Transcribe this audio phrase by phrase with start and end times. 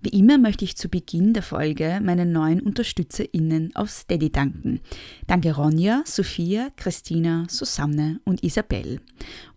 [0.00, 4.80] Wie immer möchte ich zu Beginn der Folge meinen neuen UnterstützerInnen auf Steady danken.
[5.26, 9.00] Danke Ronja, Sophia, Christina, Susanne und Isabel.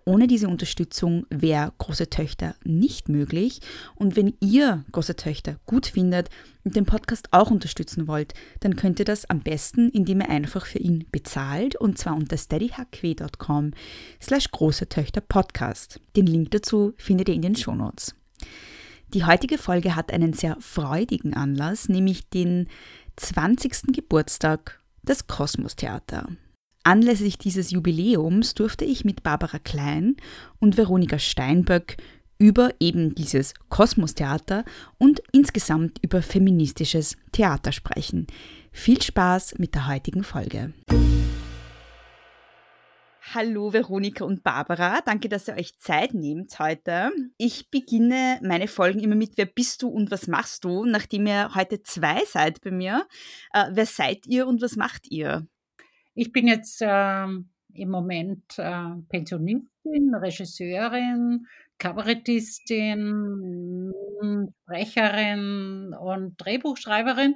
[0.04, 3.60] Ohne diese Unterstützung wäre Große Töchter nicht möglich.
[3.94, 6.30] Und wenn ihr Große Töchter gut findet
[6.64, 10.66] und den Podcast auch unterstützen wollt, dann könnt ihr das am besten, indem ihr einfach
[10.66, 13.74] für ihn bezahlt und zwar unter steadyhq.com
[14.20, 16.00] slash Große Töchter Podcast.
[16.16, 18.16] Den Link dazu findet ihr in den Shownotes.
[19.14, 22.70] Die heutige Folge hat einen sehr freudigen Anlass, nämlich den
[23.18, 23.94] 20.
[23.94, 26.30] Geburtstag des Kosmos Theater.
[26.84, 30.16] Anlässlich dieses Jubiläums durfte ich mit Barbara Klein
[30.60, 31.98] und Veronika Steinböck
[32.38, 34.64] über eben dieses Kosmos Theater
[34.98, 38.28] und insgesamt über feministisches Theater sprechen.
[38.72, 40.74] Viel Spaß mit der heutigen Folge.
[43.24, 47.12] Hallo Veronika und Barbara, danke, dass ihr euch Zeit nehmt heute.
[47.38, 50.86] Ich beginne meine Folgen immer mit Wer bist du und was machst du?
[50.86, 53.06] Nachdem ihr heute zwei seid bei mir,
[53.54, 55.46] äh, wer seid ihr und was macht ihr?
[56.16, 61.46] Ich bin jetzt äh, im Moment äh, Pensionistin, Regisseurin,
[61.78, 63.94] Kabarettistin,
[64.64, 67.36] Sprecherin und Drehbuchschreiberin.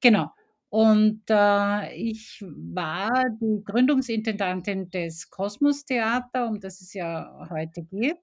[0.00, 0.32] Genau.
[0.70, 8.20] Und äh, ich war die Gründungsintendantin des Kosmos Theater, um das es ja heute geht,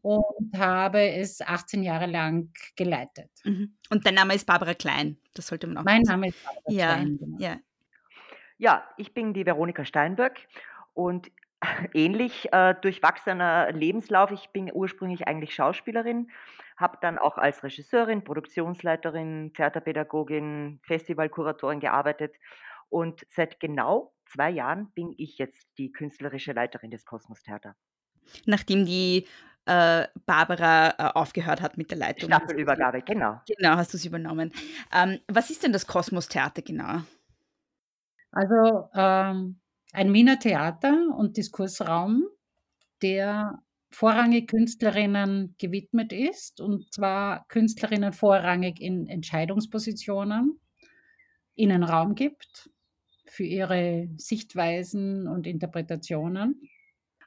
[0.00, 3.30] und habe es 18 Jahre lang geleitet.
[3.42, 3.74] Mhm.
[3.90, 6.94] Und dein Name ist Barbara Klein, das sollte man auch Mein Name ist Barbara ja,
[6.94, 7.18] Klein.
[7.18, 7.38] Genau.
[7.40, 7.56] Ja.
[8.58, 10.46] ja, ich bin die Veronika Steinböck
[10.94, 11.32] und
[11.94, 14.30] ähnlich äh, durchwachsener Lebenslauf.
[14.30, 16.30] Ich bin ursprünglich eigentlich Schauspielerin,
[16.82, 22.34] habe dann auch als Regisseurin, Produktionsleiterin, Theaterpädagogin, Festivalkuratorin gearbeitet
[22.90, 27.74] und seit genau zwei Jahren bin ich jetzt die künstlerische Leiterin des Kosmos Theater.
[28.44, 29.26] Nachdem die
[29.64, 32.28] äh, Barbara äh, aufgehört hat mit der Leitung.
[32.28, 33.40] Staffelübergabe, genau.
[33.46, 34.52] Genau, hast du es übernommen.
[34.92, 37.02] Ähm, was ist denn das Kosmos Theater genau?
[38.32, 39.60] Also ähm,
[39.92, 42.24] ein Wiener Theater und Diskursraum,
[43.02, 50.58] der vorrangig Künstlerinnen gewidmet ist, und zwar Künstlerinnen vorrangig in Entscheidungspositionen,
[51.54, 52.70] ihnen Raum gibt
[53.26, 56.68] für ihre Sichtweisen und Interpretationen.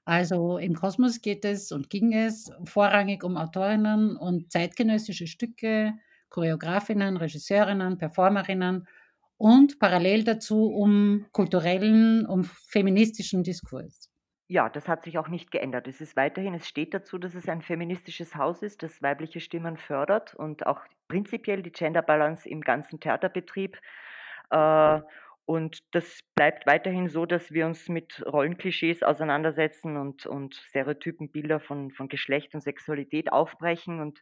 [0.03, 5.93] Also im Kosmos geht es und ging es vorrangig um Autorinnen und zeitgenössische Stücke,
[6.29, 8.87] Choreografinnen, Regisseurinnen, Performerinnen
[9.37, 14.11] und parallel dazu um kulturellen, um feministischen Diskurs.
[14.47, 15.88] Ja, das hat sich auch nicht geändert.
[15.88, 19.75] Es ist weiterhin, es steht dazu, dass es ein feministisches Haus ist, das weibliche Stimmen
[19.75, 23.79] fördert und auch prinzipiell die Gender Balance im ganzen Theaterbetrieb.
[24.51, 25.01] Äh,
[25.45, 31.59] und das bleibt weiterhin so, dass wir uns mit Rollenklischees auseinandersetzen und, und Stereotypen, Bilder
[31.59, 34.00] von, von Geschlecht und Sexualität aufbrechen.
[34.00, 34.22] Und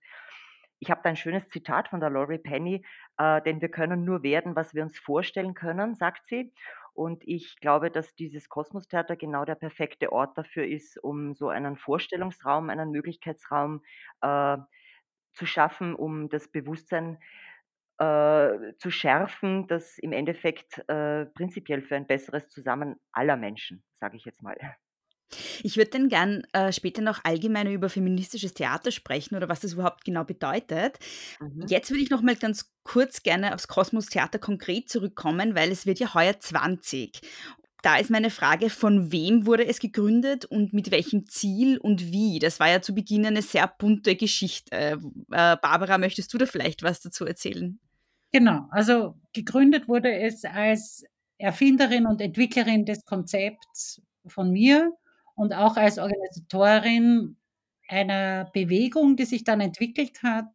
[0.79, 2.85] ich habe da ein schönes Zitat von der Laurie Penny,
[3.17, 6.53] äh, denn wir können nur werden, was wir uns vorstellen können, sagt sie.
[6.93, 11.75] Und ich glaube, dass dieses Kosmos-Theater genau der perfekte Ort dafür ist, um so einen
[11.77, 13.81] Vorstellungsraum, einen Möglichkeitsraum
[14.21, 14.57] äh,
[15.33, 17.19] zu schaffen, um das Bewusstsein
[17.99, 24.17] äh, zu schärfen, das im Endeffekt äh, prinzipiell für ein besseres Zusammen aller Menschen, sage
[24.17, 24.57] ich jetzt mal.
[25.63, 29.73] Ich würde dann gern äh, später noch allgemeiner über feministisches Theater sprechen oder was das
[29.73, 30.99] überhaupt genau bedeutet.
[31.39, 31.65] Mhm.
[31.67, 35.85] Jetzt würde ich noch mal ganz kurz gerne aufs Kosmos Theater konkret zurückkommen, weil es
[35.85, 37.21] wird ja heuer 20.
[37.83, 42.39] Da ist meine Frage, von wem wurde es gegründet und mit welchem Ziel und wie?
[42.39, 44.71] Das war ja zu Beginn eine sehr bunte Geschichte.
[44.71, 44.97] Äh,
[45.29, 47.79] Barbara, möchtest du da vielleicht was dazu erzählen?
[48.31, 51.03] Genau, also gegründet wurde es als
[51.37, 54.93] Erfinderin und Entwicklerin des Konzepts von mir
[55.35, 57.37] und auch als Organisatorin
[57.87, 60.49] einer Bewegung, die sich dann entwickelt hat,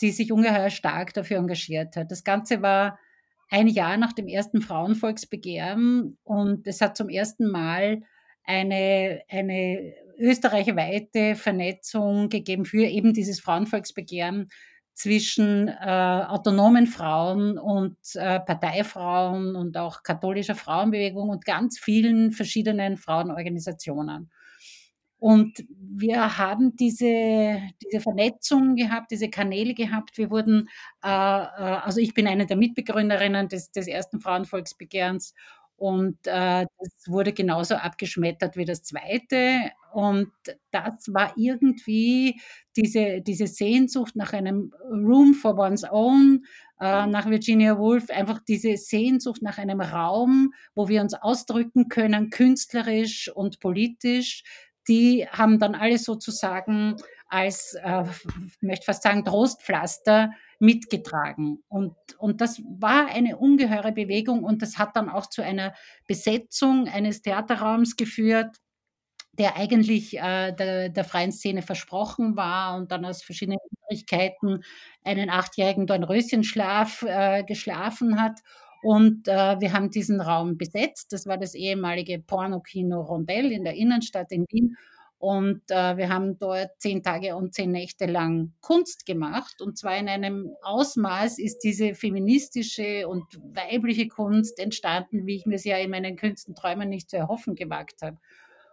[0.00, 2.10] die sich ungeheuer stark dafür engagiert hat.
[2.10, 2.98] Das Ganze war
[3.50, 8.02] ein Jahr nach dem ersten Frauenvolksbegehren und es hat zum ersten Mal
[8.44, 14.48] eine, eine österreichweite Vernetzung gegeben für eben dieses Frauenvolksbegehren
[14.94, 22.96] zwischen äh, autonomen Frauen und äh, Parteifrauen und auch katholischer Frauenbewegung und ganz vielen verschiedenen
[22.96, 24.30] Frauenorganisationen.
[25.18, 30.18] Und wir haben diese, diese Vernetzung gehabt, diese Kanäle gehabt.
[30.18, 30.68] Wir wurden,
[31.04, 35.34] äh, äh also ich bin eine der Mitbegründerinnen des, des ersten Frauenvolksbegehrens
[35.82, 39.72] und äh, das wurde genauso abgeschmettert wie das zweite.
[39.92, 40.30] Und
[40.70, 42.40] das war irgendwie
[42.76, 46.44] diese, diese Sehnsucht nach einem Room for one's own,
[46.78, 52.30] äh, nach Virginia Woolf, einfach diese Sehnsucht nach einem Raum, wo wir uns ausdrücken können,
[52.30, 54.44] künstlerisch und politisch.
[54.86, 56.94] Die haben dann alle sozusagen
[57.32, 58.04] als, äh,
[58.60, 61.62] möchte fast sagen, Trostpflaster mitgetragen.
[61.68, 65.74] Und, und das war eine ungeheure Bewegung und das hat dann auch zu einer
[66.06, 68.56] Besetzung eines Theaterraums geführt,
[69.38, 74.62] der eigentlich äh, der, der freien Szene versprochen war und dann aus verschiedenen Möglichkeiten
[75.02, 78.40] einen achtjährigen Dornröschenschlaf äh, geschlafen hat.
[78.82, 81.12] Und äh, wir haben diesen Raum besetzt.
[81.12, 84.76] Das war das ehemalige Pornokino Rondell in der Innenstadt in Wien.
[85.22, 89.62] Und äh, wir haben dort zehn Tage und zehn Nächte lang Kunst gemacht.
[89.62, 93.22] Und zwar in einem Ausmaß ist diese feministische und
[93.54, 98.02] weibliche Kunst entstanden, wie ich mir es ja in meinen Künstlenträumen nicht zu erhoffen gewagt
[98.02, 98.18] habe.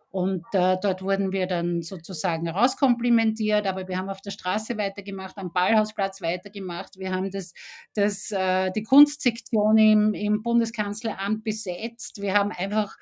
[0.10, 5.38] Und äh, dort wurden wir dann sozusagen rauskomplimentiert, aber wir haben auf der Straße weitergemacht,
[5.38, 6.98] am Ballhausplatz weitergemacht.
[6.98, 7.54] Wir haben das,
[7.94, 12.24] das, äh, die Kunstsektion im, im Bundeskanzleramt besetzt.
[12.24, 12.98] Wir haben einfach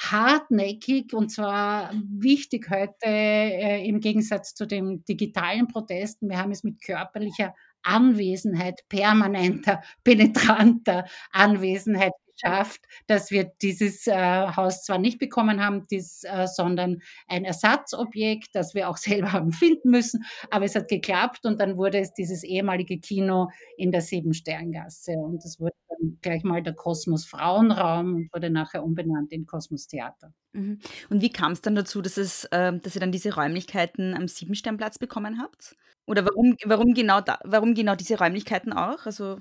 [0.00, 6.30] hartnäckig und zwar wichtig heute äh, im Gegensatz zu den digitalen Protesten.
[6.30, 14.84] Wir haben es mit körperlicher Anwesenheit, permanenter, penetranter Anwesenheit geschafft, dass wir dieses äh, Haus
[14.84, 19.90] zwar nicht bekommen haben, dies, äh, sondern ein Ersatzobjekt, das wir auch selber haben finden
[19.90, 25.12] müssen, aber es hat geklappt und dann wurde es dieses ehemalige Kino in der Siebensterngasse
[25.12, 29.86] und es wurde dann gleich mal der Kosmos Frauenraum und wurde nachher umbenannt in Kosmos
[29.86, 30.32] Theater.
[30.52, 30.80] Mhm.
[31.08, 34.28] Und wie kam es dann dazu, dass, es, äh, dass ihr dann diese Räumlichkeiten am
[34.28, 35.76] Siebensternplatz bekommen habt?
[36.06, 39.06] Oder warum, warum, genau, da, warum genau diese Räumlichkeiten auch?
[39.06, 39.38] Also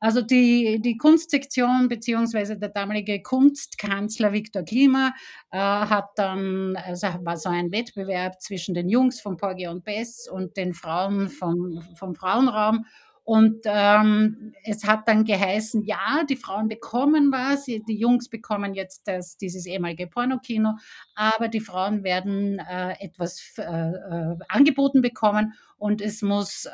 [0.00, 5.12] also die, die Kunstsektion beziehungsweise der damalige Kunstkanzler Viktor Klima
[5.50, 10.26] äh, hat dann, also war so ein Wettbewerb zwischen den Jungs von Porgy und Bess
[10.26, 12.86] und den Frauen vom, vom Frauenraum.
[13.30, 19.06] Und ähm, es hat dann geheißen, ja, die Frauen bekommen was, die Jungs bekommen jetzt
[19.06, 20.74] das, dieses ehemalige Pornokino,
[21.14, 26.72] aber die Frauen werden äh, etwas äh, äh, angeboten bekommen und es muss äh,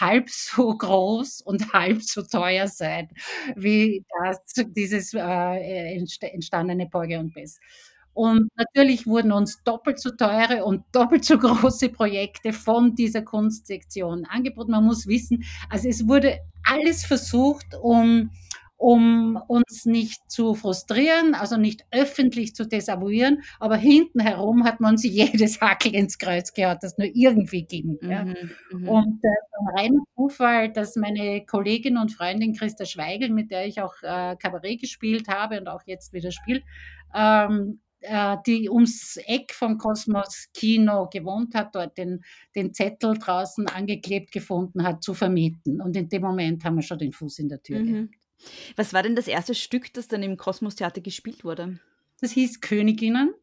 [0.00, 3.08] halb so groß und halb so teuer sein,
[3.56, 4.38] wie das,
[4.68, 7.58] dieses äh, entstandene Porge und Bess.
[8.12, 14.24] Und natürlich wurden uns doppelt so teure und doppelt so große Projekte von dieser Kunstsektion
[14.26, 14.72] angeboten.
[14.72, 18.30] Man muss wissen, also es wurde alles versucht, um,
[18.76, 24.96] um uns nicht zu frustrieren, also nicht öffentlich zu desavouieren, aber hinten herum hat man
[24.96, 25.12] sich
[25.44, 27.98] jedes Hackel ins Kreuz gehauen, das nur irgendwie ging.
[28.00, 28.24] Mhm, ja.
[28.24, 28.88] mhm.
[28.88, 33.80] Und äh, ein reiner Zufall, dass meine Kollegin und Freundin Christa Schweigel, mit der ich
[33.80, 36.62] auch äh, Kabarett gespielt habe und auch jetzt wieder spiele,
[37.14, 37.89] ähm, äh,
[38.46, 42.22] die ums Eck vom Kosmos Kino gewohnt hat, dort den,
[42.54, 45.80] den Zettel draußen angeklebt gefunden hat, zu vermieten.
[45.80, 47.80] Und in dem Moment haben wir schon den Fuß in der Tür.
[47.80, 48.10] Mhm.
[48.76, 51.78] Was war denn das erste Stück, das dann im Kosmos Theater gespielt wurde?
[52.20, 53.34] Das hieß Königinnen,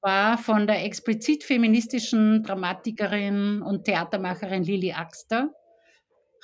[0.00, 5.54] war von der explizit feministischen Dramatikerin und Theatermacherin Lili Axter.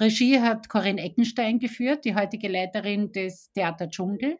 [0.00, 4.38] Regie hat Corinne Eckenstein geführt, die heutige Leiterin des Theater Dschungel.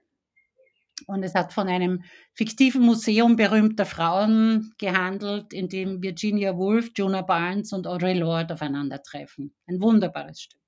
[1.07, 2.05] Und es hat von einem
[2.35, 9.55] fiktiven Museum berühmter Frauen gehandelt, in dem Virginia Woolf, Jonah Barnes und Audre Lorde aufeinandertreffen.
[9.67, 10.61] Ein wunderbares Stück.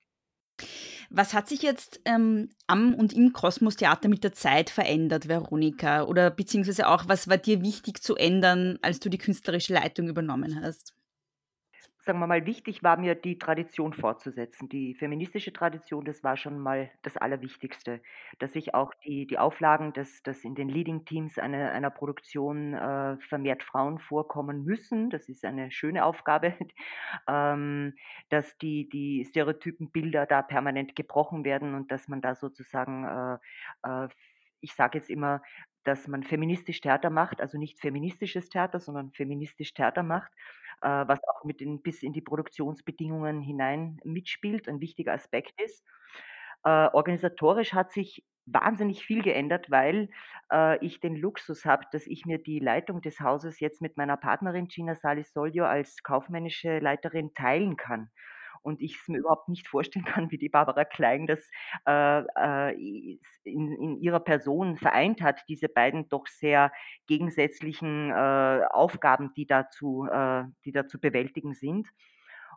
[1.11, 6.05] Was hat sich jetzt ähm, am und im Kosmos Theater mit der Zeit verändert, Veronika?
[6.05, 10.63] Oder beziehungsweise auch, was war dir wichtig zu ändern, als du die künstlerische Leitung übernommen
[10.63, 10.95] hast?
[12.03, 14.69] Sagen wir mal, wichtig war mir, die Tradition fortzusetzen.
[14.69, 18.01] Die feministische Tradition, das war schon mal das Allerwichtigste,
[18.41, 22.75] dass ich auch die, die Auflagen, dass, dass in den Leading Teams einer, einer Produktion
[22.75, 26.55] äh, vermehrt Frauen vorkommen müssen, das ist eine schöne Aufgabe,
[27.29, 27.95] ähm,
[28.31, 33.05] dass die, die Stereotypenbilder da permanent gebrochen werden und dass man da sozusagen,
[33.85, 34.09] äh, äh,
[34.61, 35.41] ich sage jetzt immer,
[35.85, 40.33] dass man feministisch Theater macht, also nicht feministisches Theater, sondern feministisch Theater macht
[40.83, 45.85] äh, was auch mit in, bis in die Produktionsbedingungen hinein mitspielt, ein wichtiger Aspekt ist.
[46.65, 50.11] Äh, organisatorisch hat sich wahnsinnig viel geändert, weil
[50.53, 54.17] äh, ich den Luxus habe, dass ich mir die Leitung des Hauses jetzt mit meiner
[54.17, 58.11] Partnerin Gina Salis-Solio als kaufmännische Leiterin teilen kann
[58.63, 61.51] und ich es mir überhaupt nicht vorstellen kann, wie die Barbara Klein das
[61.87, 62.75] äh, äh,
[63.45, 66.73] in, in, ihrer Person vereint hat, diese beiden doch sehr
[67.07, 71.89] gegensätzlichen äh, Aufgaben, die da, zu, äh, die da zu bewältigen sind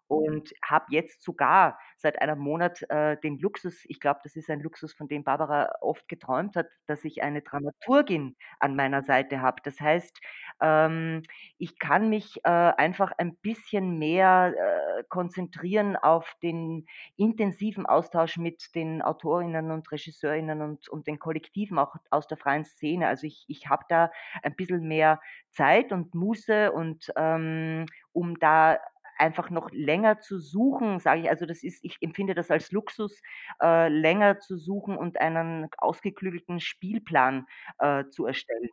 [0.07, 4.59] und habe jetzt sogar seit einem Monat äh, den Luxus, ich glaube, das ist ein
[4.61, 9.61] Luxus, von dem Barbara oft geträumt hat, dass ich eine Dramaturgin an meiner Seite habe.
[9.63, 10.19] Das heißt,
[10.61, 11.23] ähm,
[11.57, 16.85] ich kann mich äh, einfach ein bisschen mehr äh, konzentrieren auf den
[17.17, 22.65] intensiven Austausch mit den Autorinnen und Regisseurinnen und, und den Kollektiven auch aus der freien
[22.65, 23.07] Szene.
[23.07, 24.11] Also ich, ich habe da
[24.43, 25.19] ein bisschen mehr
[25.51, 28.79] Zeit und Muße und ähm, um da
[29.17, 31.29] einfach noch länger zu suchen, sage ich.
[31.29, 33.21] Also das ist, ich empfinde das als Luxus,
[33.61, 37.45] äh, länger zu suchen und einen ausgeklügelten Spielplan
[37.79, 38.69] äh, zu erstellen.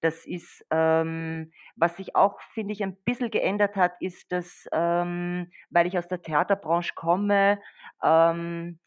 [0.00, 5.50] Das ist, ähm, was sich auch, finde ich, ein bisschen geändert hat, ist, dass, ähm,
[5.70, 7.60] weil ich aus der Theaterbranche komme,
[8.04, 8.78] ähm,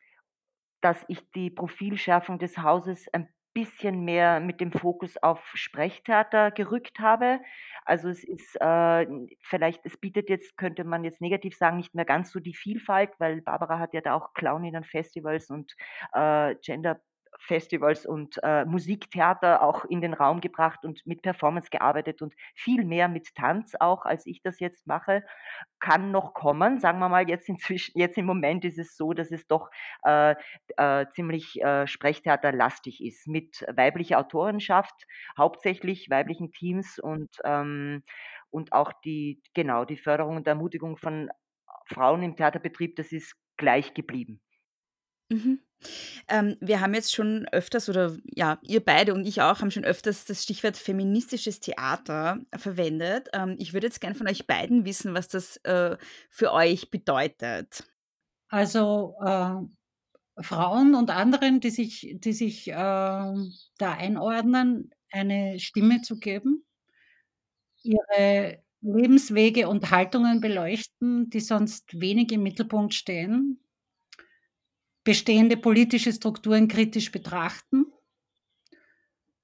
[0.82, 7.00] dass ich die Profilschärfung des Hauses ein bisschen mehr mit dem Fokus auf Sprechtheater gerückt
[7.00, 7.40] habe.
[7.86, 9.08] Also es ist äh,
[9.42, 13.12] vielleicht, es bietet jetzt, könnte man jetzt negativ sagen, nicht mehr ganz so die Vielfalt,
[13.20, 15.74] weil Barbara hat ja da auch Clowninnen-Festivals und
[16.14, 17.00] äh, Gender
[17.42, 22.86] Festivals und äh, Musiktheater auch in den Raum gebracht und mit Performance gearbeitet und viel
[22.86, 25.24] mehr mit Tanz auch, als ich das jetzt mache,
[25.80, 26.80] kann noch kommen.
[26.80, 29.70] Sagen wir mal, jetzt inzwischen, jetzt im Moment ist es so, dass es doch
[30.06, 30.36] äh,
[30.78, 35.06] äh, ziemlich äh, Sprechtheaterlastig ist mit weiblicher Autorenschaft,
[35.38, 38.04] hauptsächlich weiblichen Teams und ähm,
[38.52, 41.30] und auch die genau die Förderung und Ermutigung von
[41.88, 44.42] Frauen im Theaterbetrieb, das ist gleich geblieben.
[45.32, 45.60] Mhm.
[46.28, 49.86] Ähm, wir haben jetzt schon öfters, oder ja, ihr beide und ich auch, haben schon
[49.86, 53.30] öfters das Stichwort feministisches Theater verwendet.
[53.34, 55.98] Ähm, ich würde jetzt gerne von euch beiden wissen, was das äh,
[56.30, 57.84] für euch bedeutet.
[58.50, 59.56] Also äh,
[60.44, 63.34] Frauen und anderen, die sich, die sich äh, da
[63.80, 66.66] einordnen, eine Stimme zu geben,
[67.84, 73.60] ihre Lebenswege und Haltungen beleuchten, die sonst wenig im Mittelpunkt stehen
[75.04, 77.86] bestehende politische Strukturen kritisch betrachten,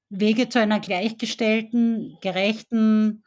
[0.10, 3.24] Wege zu einer gleichgestellten, gerechten,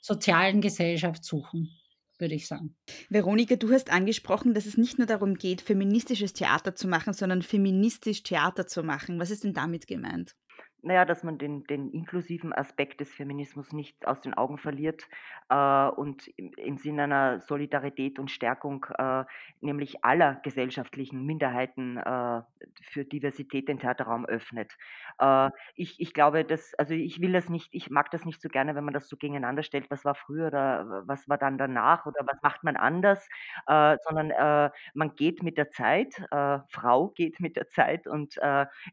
[0.00, 1.70] sozialen Gesellschaft suchen,
[2.18, 2.74] würde ich sagen.
[3.10, 7.42] Veronika, du hast angesprochen, dass es nicht nur darum geht, feministisches Theater zu machen, sondern
[7.42, 9.18] feministisch Theater zu machen.
[9.20, 10.34] Was ist denn damit gemeint?
[10.82, 15.08] Naja, dass man den, den inklusiven Aspekt des Feminismus nicht aus den Augen verliert
[15.48, 19.24] äh, und im, im Sinne einer Solidarität und Stärkung äh,
[19.60, 22.42] nämlich aller gesellschaftlichen Minderheiten äh,
[22.82, 24.76] für Diversität den Theaterraum öffnet.
[25.18, 28.48] Äh, ich, ich glaube, dass, also ich will das nicht, ich mag das nicht so
[28.48, 32.06] gerne, wenn man das so gegeneinander stellt, was war früher oder was war dann danach
[32.06, 33.28] oder was macht man anders,
[33.66, 36.22] äh, sondern äh, man geht mit der Zeit,
[36.68, 38.38] Frau geht mit der Zeit und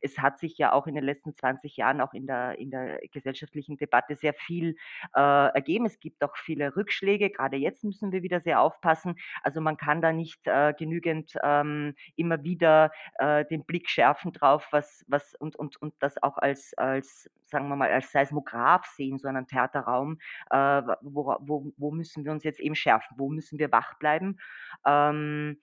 [0.02, 2.70] es hat sich ja auch in den letzten 20 Jahren Jahren auch in der, in
[2.70, 4.76] der gesellschaftlichen Debatte sehr viel
[5.16, 5.86] äh, ergeben.
[5.86, 7.30] Es gibt auch viele Rückschläge.
[7.30, 9.16] Gerade jetzt müssen wir wieder sehr aufpassen.
[9.44, 14.68] Also man kann da nicht äh, genügend ähm, immer wieder äh, den Blick schärfen drauf,
[14.72, 19.18] was, was und, und, und das auch als, als, sagen wir mal, als Seismograph sehen,
[19.18, 20.20] so einen Theaterraum.
[20.52, 23.16] Äh, wo, wo, wo müssen wir uns jetzt eben schärfen?
[23.18, 24.38] Wo müssen wir wach bleiben?
[24.86, 25.60] Ähm,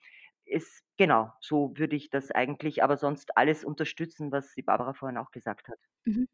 [0.47, 5.17] ist genau, so würde ich das eigentlich, aber sonst alles unterstützen, was die Barbara vorhin
[5.17, 5.79] auch gesagt hat.
[6.05, 6.27] Mhm.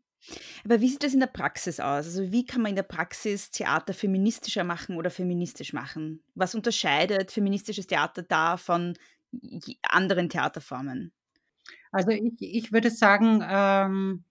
[0.63, 2.05] Aber wie sieht das in der Praxis aus?
[2.05, 6.23] Also wie kann man in der Praxis Theater feministischer machen oder feministisch machen?
[6.33, 8.97] Was unterscheidet feministisches Theater da von
[9.81, 11.11] anderen Theaterformen?
[11.91, 14.23] Also ich, ich würde sagen, ähm,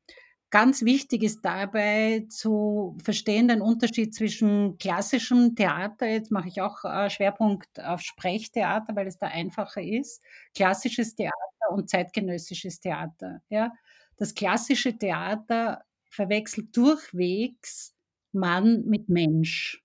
[0.52, 6.84] Ganz wichtig ist dabei zu verstehen den Unterschied zwischen klassischem Theater, jetzt mache ich auch
[6.84, 10.22] äh, Schwerpunkt auf Sprechtheater, weil es da einfacher ist,
[10.54, 11.32] klassisches Theater
[11.70, 13.40] und zeitgenössisches Theater.
[13.48, 13.72] Ja.
[14.18, 17.94] Das klassische Theater verwechselt durchwegs
[18.32, 19.81] Mann mit Mensch.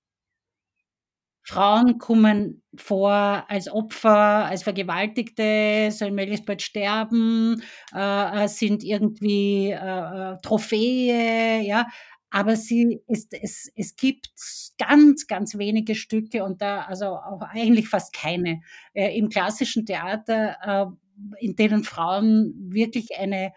[1.47, 7.63] Frauen kommen vor als Opfer, als Vergewaltigte, sollen möglichst bald sterben,
[7.95, 11.87] äh, äh sind irgendwie äh, äh, Trophäe, ja.
[12.29, 14.29] Aber sie ist, es, es gibt
[14.77, 18.59] ganz, ganz wenige Stücke und da, also auch eigentlich fast keine,
[18.93, 23.53] äh, im klassischen Theater, äh, in denen Frauen wirklich eine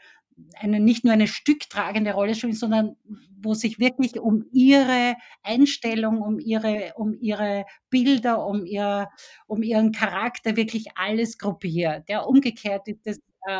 [0.58, 2.96] eine, nicht nur eine stücktragende Rolle spielen, sondern
[3.42, 9.08] wo sich wirklich um ihre Einstellung, um ihre, um ihre Bilder, um, ihr,
[9.46, 12.08] um ihren Charakter wirklich alles gruppiert.
[12.08, 13.18] Ja, umgekehrt ist das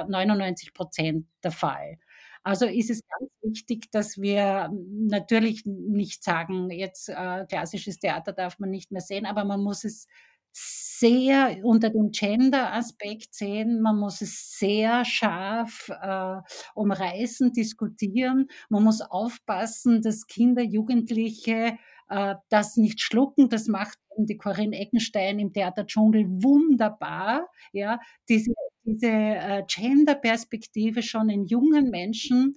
[0.09, 1.99] 99 äh, Prozent der Fall.
[2.43, 8.59] Also ist es ganz wichtig, dass wir natürlich nicht sagen, jetzt äh, klassisches Theater darf
[8.59, 10.07] man nicht mehr sehen, aber man muss es
[10.53, 13.81] sehr unter dem Gender-Aspekt sehen.
[13.81, 16.37] Man muss es sehr scharf äh,
[16.75, 18.49] umreißen, diskutieren.
[18.69, 21.79] Man muss aufpassen, dass Kinder, Jugendliche
[22.09, 23.49] äh, das nicht schlucken.
[23.49, 27.49] Das macht die Corinne Eckenstein im Theater Dschungel wunderbar.
[27.73, 28.53] Ja, diese
[28.85, 32.57] diese äh, Gender-Perspektive schon in jungen Menschen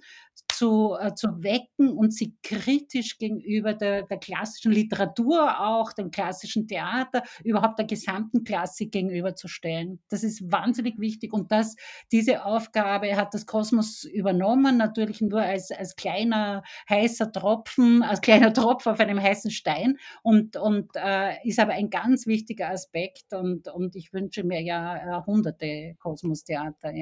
[0.52, 6.68] zu, äh, zu wecken und sie kritisch gegenüber der, der klassischen Literatur auch, dem klassischen
[6.68, 10.00] Theater, überhaupt der gesamten Klassik gegenüberzustellen.
[10.08, 11.76] Das ist wahnsinnig wichtig und das,
[12.12, 18.52] diese Aufgabe hat das Kosmos übernommen, natürlich nur als, als kleiner heißer Tropfen, als kleiner
[18.52, 23.68] Tropfen auf einem heißen Stein und, und äh, ist aber ein ganz wichtiger Aspekt und,
[23.68, 26.92] und ich wünsche mir ja äh, hunderte Kosmos-Theater,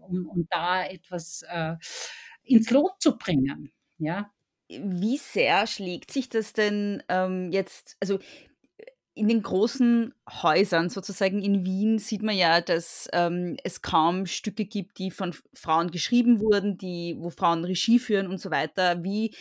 [0.00, 1.76] um, um da etwas äh,
[2.50, 3.72] ins Lot zu bringen.
[3.98, 4.30] Ja.
[4.68, 8.20] Wie sehr schlägt sich das denn ähm, jetzt, also
[9.14, 14.64] in den großen Häusern sozusagen in Wien sieht man ja, dass ähm, es kaum Stücke
[14.64, 19.02] gibt, die von Frauen geschrieben wurden, die, wo Frauen Regie führen und so weiter.
[19.02, 19.34] Wie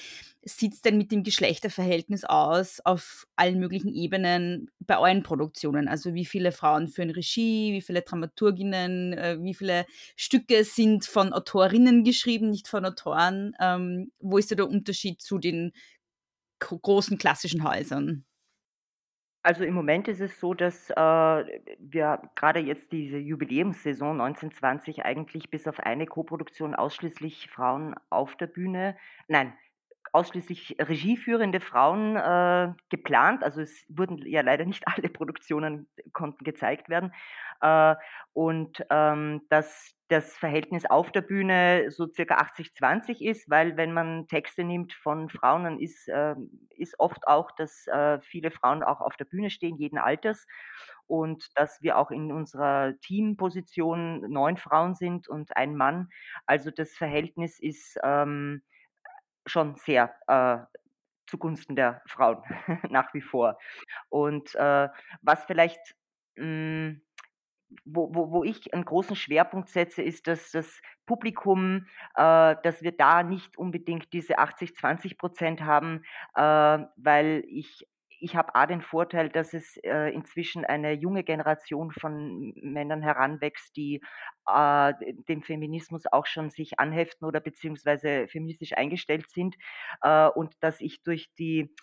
[0.43, 5.87] sieht es denn mit dem Geschlechterverhältnis aus auf allen möglichen Ebenen bei euren Produktionen?
[5.87, 9.85] Also wie viele Frauen führen Regie, wie viele Dramaturginnen, äh, wie viele
[10.15, 13.53] Stücke sind von Autorinnen geschrieben, nicht von Autoren?
[13.59, 15.73] Ähm, wo ist da der Unterschied zu den
[16.59, 18.25] großen klassischen Häusern?
[19.41, 25.49] Also im Moment ist es so, dass äh, wir gerade jetzt diese Jubiläumssaison 1920 eigentlich
[25.49, 28.97] bis auf eine Koproduktion ausschließlich Frauen auf der Bühne,
[29.29, 29.53] nein,
[30.11, 33.43] ausschließlich regieführende Frauen äh, geplant.
[33.43, 37.13] Also es wurden ja leider nicht alle Produktionen konnten gezeigt werden.
[37.61, 37.95] Äh,
[38.33, 44.27] und ähm, dass das Verhältnis auf der Bühne so circa 80-20 ist, weil wenn man
[44.27, 46.35] Texte nimmt von Frauen, dann ist, äh,
[46.71, 50.47] ist oft auch, dass äh, viele Frauen auch auf der Bühne stehen, jeden Alters.
[51.05, 56.09] Und dass wir auch in unserer Teamposition neun Frauen sind und ein Mann.
[56.45, 58.63] Also das Verhältnis ist ähm,
[59.49, 60.59] schon sehr äh,
[61.27, 62.41] zugunsten der Frauen
[62.89, 63.57] nach wie vor.
[64.09, 64.89] Und äh,
[65.21, 65.95] was vielleicht,
[66.35, 67.01] mh, hm,
[67.85, 71.85] wo, wo, wo ich einen großen Schwerpunkt setze, ist, dass das Publikum,
[72.15, 76.03] äh, dass wir da nicht unbedingt diese 80-20 Prozent haben,
[76.35, 77.87] äh, weil ich
[78.19, 83.75] ich habe A den Vorteil, dass es äh, inzwischen eine junge Generation von Männern heranwächst,
[83.75, 84.01] die
[84.47, 84.93] äh,
[85.27, 89.55] dem Feminismus auch schon sich anheften oder beziehungsweise feministisch eingestellt sind
[90.01, 91.73] äh, und dass ich durch die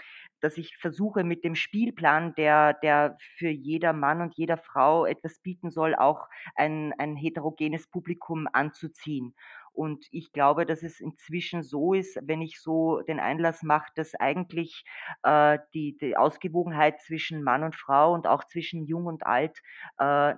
[0.41, 5.39] dass ich versuche mit dem Spielplan, der, der für jeder Mann und jeder Frau etwas
[5.41, 9.35] bieten soll, auch ein, ein heterogenes Publikum anzuziehen.
[9.77, 14.15] Und ich glaube, dass es inzwischen so ist, wenn ich so den Einlass mache, dass
[14.15, 14.85] eigentlich
[15.23, 19.61] äh, die, die Ausgewogenheit zwischen Mann und Frau und auch zwischen Jung und Alt
[19.99, 20.35] äh,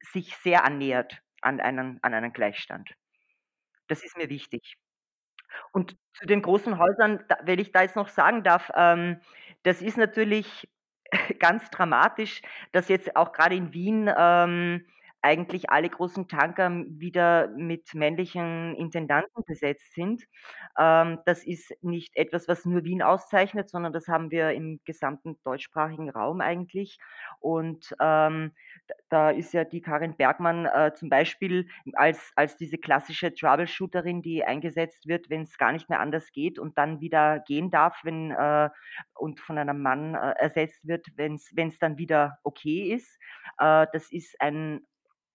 [0.00, 2.94] sich sehr annähert an einen, an einen Gleichstand.
[3.88, 4.76] Das ist mir wichtig.
[5.72, 9.20] Und zu den großen Häusern, da, wenn ich da jetzt noch sagen darf, ähm,
[9.62, 10.68] das ist natürlich
[11.38, 14.86] ganz dramatisch, dass jetzt auch gerade in Wien ähm,
[15.22, 20.24] eigentlich alle großen Tanker wieder mit männlichen Intendanten besetzt sind.
[20.78, 25.36] Ähm, das ist nicht etwas, was nur Wien auszeichnet, sondern das haben wir im gesamten
[25.44, 26.98] deutschsprachigen Raum eigentlich.
[27.40, 28.52] Und ähm,
[29.08, 34.44] da ist ja die Karin Bergmann äh, zum Beispiel als, als diese klassische Troubleshooterin, die
[34.44, 38.30] eingesetzt wird, wenn es gar nicht mehr anders geht und dann wieder gehen darf, wenn
[38.30, 38.70] äh,
[39.14, 43.18] und von einem Mann äh, ersetzt wird, wenn es dann wieder okay ist.
[43.58, 44.80] Äh, das ist ein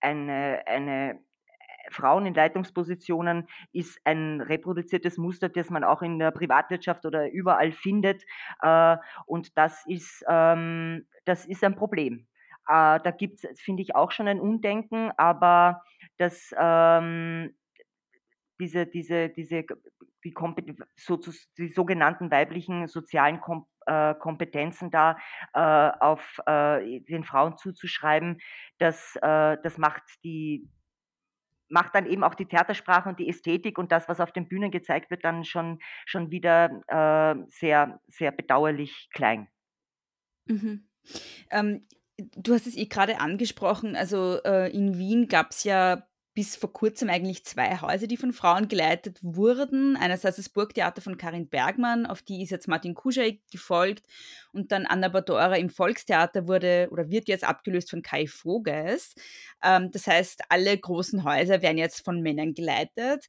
[0.04, 6.32] eine, eine äh, Frauen in Leitungspositionen ist ein reproduziertes Muster, das man auch in der
[6.32, 8.24] Privatwirtschaft oder überall findet.
[8.62, 12.28] Äh, und das ist, ähm, das ist ein Problem.
[12.68, 15.84] Äh, da gibt es, finde ich, auch schon ein Umdenken, aber
[16.18, 17.56] das, ähm,
[18.60, 19.66] diese, diese, diese
[20.24, 20.34] die,
[21.58, 25.18] die sogenannten weiblichen sozialen Kom äh, Kompetenzen da
[25.54, 25.60] äh,
[26.00, 28.40] auf äh, den Frauen zuzuschreiben,
[28.78, 30.70] das, äh, das macht die
[31.70, 34.70] macht dann eben auch die Theatersprache und die Ästhetik und das, was auf den Bühnen
[34.70, 39.48] gezeigt wird, dann schon, schon wieder äh, sehr, sehr bedauerlich klein.
[40.46, 40.88] Mhm.
[41.50, 46.56] Ähm, du hast es eh gerade angesprochen, also äh, in Wien gab es ja bis
[46.56, 49.96] vor kurzem eigentlich zwei Häuser, die von Frauen geleitet wurden.
[49.96, 54.06] Einerseits das Burgtheater von Karin Bergmann, auf die ist jetzt Martin Kuschek gefolgt.
[54.52, 59.16] Und dann Anna Badora im Volkstheater wurde oder wird jetzt abgelöst von Kai Voges.
[59.64, 63.26] Ähm, das heißt, alle großen Häuser werden jetzt von Männern geleitet.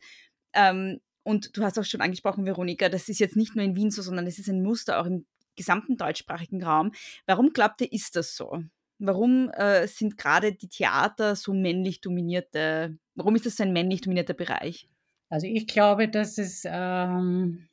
[0.53, 3.91] Ähm, Und du hast auch schon angesprochen, Veronika, das ist jetzt nicht nur in Wien
[3.91, 6.93] so, sondern es ist ein Muster auch im gesamten deutschsprachigen Raum.
[7.27, 8.63] Warum glaubt ihr, ist das so?
[8.99, 14.01] Warum äh, sind gerade die Theater so männlich dominierte, warum ist das so ein männlich
[14.01, 14.89] dominierter Bereich?
[15.29, 17.69] Also ich glaube, dass es ähm,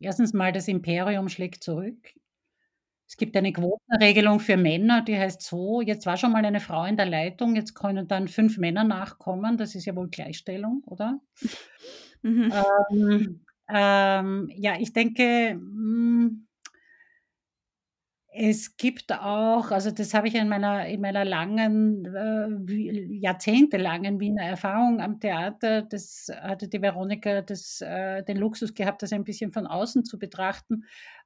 [0.00, 2.14] erstens mal das Imperium schlägt zurück.
[3.06, 6.86] Es gibt eine Quotenregelung für Männer, die heißt so, jetzt war schon mal eine Frau
[6.86, 9.58] in der Leitung, jetzt können dann fünf Männer nachkommen.
[9.58, 11.20] Das ist ja wohl Gleichstellung, oder?
[12.24, 12.52] Mhm.
[12.92, 16.46] Ähm, ähm, ja, ich denke, mh, hm,
[18.34, 24.42] es gibt auch, also das habe ich in meiner, in meiner langen, äh, jahrzehntelangen Wiener
[24.44, 29.52] Erfahrung am Theater, das hatte die Veronika das, äh, den Luxus gehabt, das ein bisschen
[29.52, 30.84] von außen zu betrachten,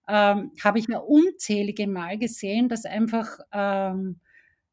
[0.08, 4.20] ähm, habe ich mir unzählige Mal gesehen, dass einfach ähm,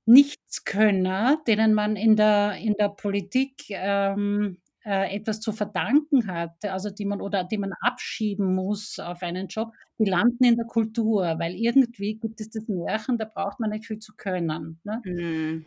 [0.06, 6.90] Nichtskönner, denen man in der, in der Politik ähm, äh, etwas zu verdanken hat, also
[6.90, 11.36] die man oder die man abschieben muss auf einen Job, die landen in der Kultur,
[11.40, 14.80] weil irgendwie gibt es das Märchen, da braucht man nicht viel zu können.
[14.84, 15.02] Ne?
[15.06, 15.66] Mhm.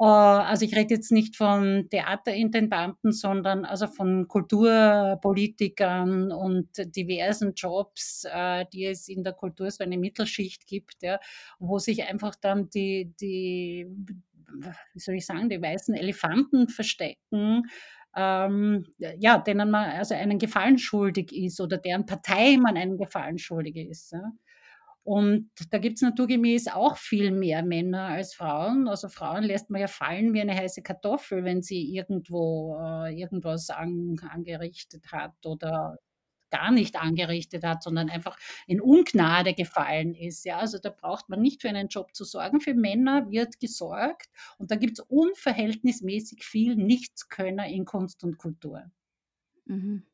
[0.00, 8.24] Äh, also ich rede jetzt nicht von Theaterintendanten, sondern also von Kulturpolitikern und diversen Jobs,
[8.30, 11.20] äh, die es in der Kultur so eine Mittelschicht gibt, ja,
[11.58, 13.86] wo sich einfach dann die, die,
[14.94, 17.64] wie soll ich sagen, die weißen Elefanten verstecken,
[18.16, 23.38] ähm, ja, denen man also einen Gefallen schuldig ist oder deren Partei man einen Gefallen
[23.38, 24.12] schuldig ist.
[24.12, 24.32] Ja.
[25.02, 28.86] Und da gibt es naturgemäß auch viel mehr Männer als Frauen.
[28.86, 33.70] Also Frauen lässt man ja fallen wie eine heiße Kartoffel, wenn sie irgendwo äh, irgendwas
[33.70, 35.96] an, angerichtet hat oder
[36.50, 40.44] gar nicht angerichtet hat, sondern einfach in Ungnade gefallen ist.
[40.44, 42.60] Ja, also da braucht man nicht für einen Job zu sorgen.
[42.60, 48.84] Für Männer wird gesorgt und da gibt es unverhältnismäßig viel Nichtskönner in Kunst und Kultur.
[49.66, 50.09] Mhm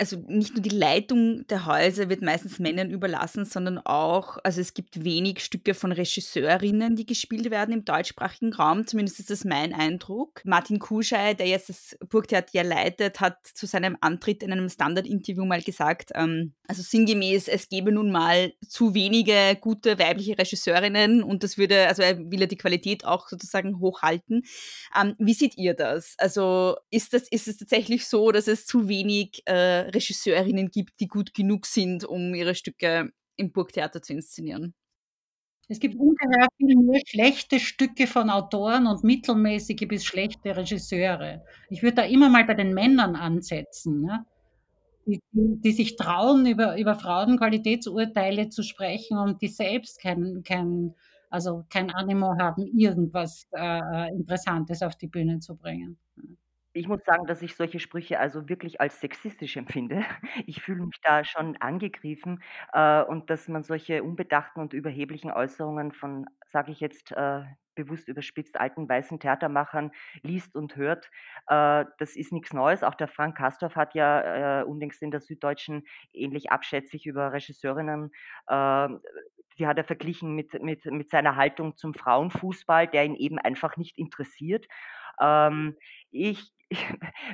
[0.00, 4.74] also nicht nur die Leitung der Häuser wird meistens Männern überlassen, sondern auch, also es
[4.74, 9.72] gibt wenig Stücke von Regisseurinnen, die gespielt werden im deutschsprachigen Raum, zumindest ist das mein
[9.72, 10.42] Eindruck.
[10.44, 15.44] Martin Kuschei, der jetzt das Burgtheater ja leitet, hat zu seinem Antritt in einem Standard-Interview
[15.44, 21.42] mal gesagt, ähm, also sinngemäß, es gebe nun mal zu wenige gute weibliche Regisseurinnen und
[21.42, 24.42] das würde, also er will ja die Qualität auch sozusagen hochhalten.
[24.98, 26.14] Ähm, wie seht ihr das?
[26.18, 31.08] Also ist, das, ist es tatsächlich so, dass es zu wenig äh, Regisseurinnen gibt, die
[31.08, 34.74] gut genug sind, um ihre Stücke im Burgtheater zu inszenieren.
[35.70, 41.44] Es gibt ungeheuer viel mehr schlechte Stücke von Autoren und mittelmäßige bis schlechte Regisseure.
[41.68, 44.24] Ich würde da immer mal bei den Männern ansetzen, ne?
[45.08, 50.94] die, die, sich trauen, über, über Frauenqualitätsurteile zu sprechen und die selbst kein, kein,
[51.30, 55.98] also kein Animo haben, irgendwas äh, Interessantes auf die Bühne zu bringen.
[56.78, 60.04] Ich muss sagen, dass ich solche Sprüche also wirklich als sexistisch empfinde.
[60.46, 62.40] Ich fühle mich da schon angegriffen,
[62.72, 67.42] äh, und dass man solche unbedachten und überheblichen Äußerungen von, sage ich jetzt, äh,
[67.74, 71.10] bewusst überspitzt alten weißen Theatermachern liest und hört,
[71.48, 72.82] äh, das ist nichts Neues.
[72.84, 78.10] Auch der Frank Kastorf hat ja, äh, unlängst in der Süddeutschen ähnlich abschätzig über Regisseurinnen,
[78.48, 78.88] äh,
[79.58, 83.76] die hat er verglichen mit mit mit seiner Haltung zum Frauenfußball, der ihn eben einfach
[83.76, 84.66] nicht interessiert.
[85.20, 85.76] Ähm,
[86.10, 86.52] ich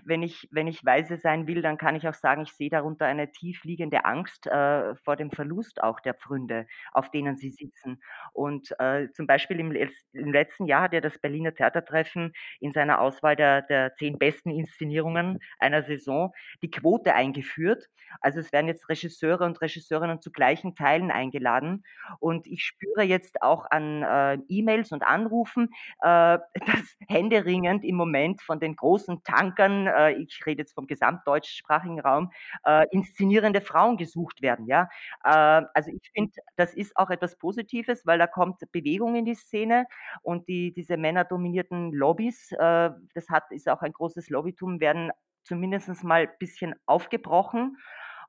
[0.05, 3.07] wenn ich, wenn ich weise sein will, dann kann ich auch sagen, ich sehe darunter
[3.07, 8.01] eine tief liegende Angst äh, vor dem Verlust auch der Pfründe, auf denen sie sitzen.
[8.33, 13.01] Und äh, zum Beispiel im, im, letzten Jahr hat ja das Berliner Theatertreffen in seiner
[13.01, 17.88] Auswahl der, der zehn besten Inszenierungen einer Saison die Quote eingeführt.
[18.20, 21.85] Also es werden jetzt Regisseure und Regisseurinnen zu gleichen Teilen eingeladen.
[22.20, 25.70] Und ich spüre jetzt auch an äh, E-Mails und Anrufen,
[26.01, 32.01] äh, dass händeringend im Moment von den großen Tankern, äh, ich rede jetzt vom gesamtdeutschsprachigen
[32.01, 32.31] Raum,
[32.65, 34.67] äh, inszenierende Frauen gesucht werden.
[34.67, 34.89] Ja?
[35.25, 39.35] Äh, also ich finde, das ist auch etwas Positives, weil da kommt Bewegung in die
[39.35, 39.87] Szene
[40.23, 45.11] und die, diese männerdominierten Lobbys, äh, das hat, ist auch ein großes Lobbytum, werden
[45.45, 47.77] zumindest mal ein bisschen aufgebrochen.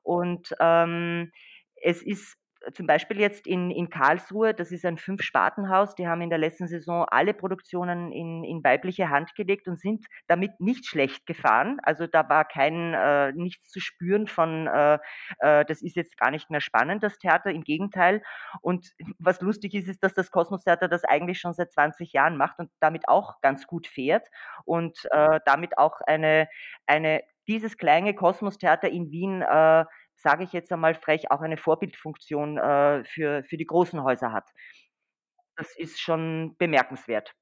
[0.02, 1.32] Und ähm,
[1.82, 2.36] es ist
[2.72, 6.66] zum Beispiel jetzt in, in Karlsruhe, das ist ein Fünf-Spartenhaus, die haben in der letzten
[6.66, 11.78] Saison alle Produktionen in, in weibliche Hand gelegt und sind damit nicht schlecht gefahren.
[11.82, 14.98] Also da war kein äh, nichts zu spüren von, äh,
[15.38, 18.22] äh, das ist jetzt gar nicht mehr spannend, das Theater, im Gegenteil.
[18.60, 22.36] Und was lustig ist, ist, dass das Kosmos Theater das eigentlich schon seit 20 Jahren
[22.36, 24.28] macht und damit auch ganz gut fährt
[24.64, 26.48] und äh, damit auch eine,
[26.86, 29.84] eine dieses kleine Kosmos Theater in Wien äh,
[30.26, 34.50] sage ich jetzt einmal frech, auch eine Vorbildfunktion äh, für, für die großen Häuser hat.
[35.56, 37.32] Das ist schon bemerkenswert.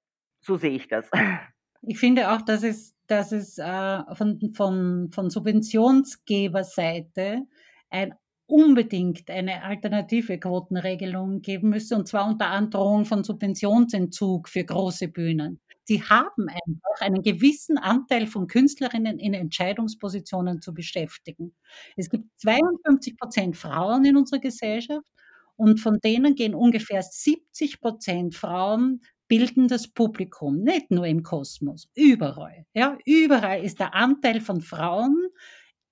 [0.42, 1.10] So sehe ich das.
[1.82, 7.44] ich finde auch, dass es, dass es äh, von, von, von Subventionsgeberseite
[7.88, 8.12] ein
[8.46, 15.62] unbedingt eine alternative Quotenregelung geben müsste, und zwar unter Androhung von Subventionsentzug für große Bühnen.
[15.84, 21.54] Sie haben einfach einen gewissen Anteil von Künstlerinnen in Entscheidungspositionen zu beschäftigen.
[21.96, 25.06] Es gibt 52 Prozent Frauen in unserer Gesellschaft
[25.56, 31.88] und von denen gehen ungefähr 70 Prozent Frauen bilden das Publikum, nicht nur im Kosmos,
[31.94, 32.66] überall.
[32.74, 35.28] Ja, überall ist der Anteil von Frauen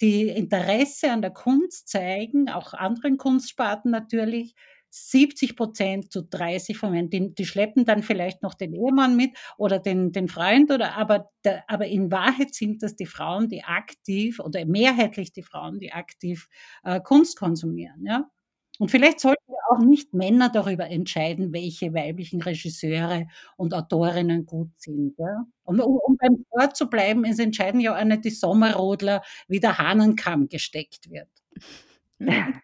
[0.00, 4.54] die Interesse an der Kunst zeigen, auch anderen Kunstsparten natürlich,
[4.94, 9.30] 70 Prozent zu 30 von Männern, die, die, schleppen dann vielleicht noch den Ehemann mit
[9.56, 13.64] oder den, den Freund, oder, aber, der, aber in Wahrheit sind das die Frauen, die
[13.64, 16.48] aktiv oder mehrheitlich die Frauen, die aktiv
[16.84, 18.04] äh, Kunst konsumieren.
[18.04, 18.28] Ja?
[18.78, 24.72] Und vielleicht sollten wir auch nicht Männer darüber entscheiden, welche weiblichen Regisseure und Autorinnen gut
[24.76, 25.14] sind.
[25.18, 25.46] Ja?
[25.64, 29.60] Und um, um beim Wort zu bleiben, es entscheiden ja auch nicht die Sommerrodler, wie
[29.60, 31.30] der Hahnenkamm gesteckt wird.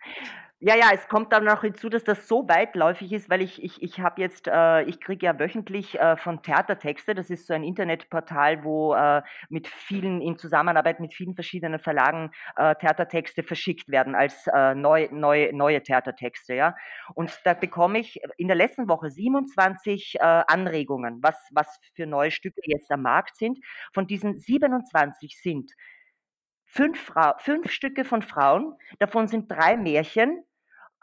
[0.61, 3.81] Ja, ja, es kommt dann noch hinzu, dass das so weitläufig ist, weil ich, ich,
[3.81, 7.63] ich habe jetzt, äh, ich kriege ja wöchentlich äh, von Theatertexte, das ist so ein
[7.63, 14.17] Internetportal, wo äh, mit vielen, in Zusammenarbeit mit vielen verschiedenen Verlagen äh, Theatertexte verschickt werden
[14.17, 16.75] als äh, neu, neu, neue Theatertexte, ja.
[17.15, 22.33] Und da bekomme ich in der letzten Woche 27 äh, Anregungen, was, was für neue
[22.33, 23.61] Stücke jetzt am Markt sind.
[23.95, 25.71] Von diesen 27 sind
[26.65, 30.45] fünf, Frau, fünf Stücke von Frauen, davon sind drei Märchen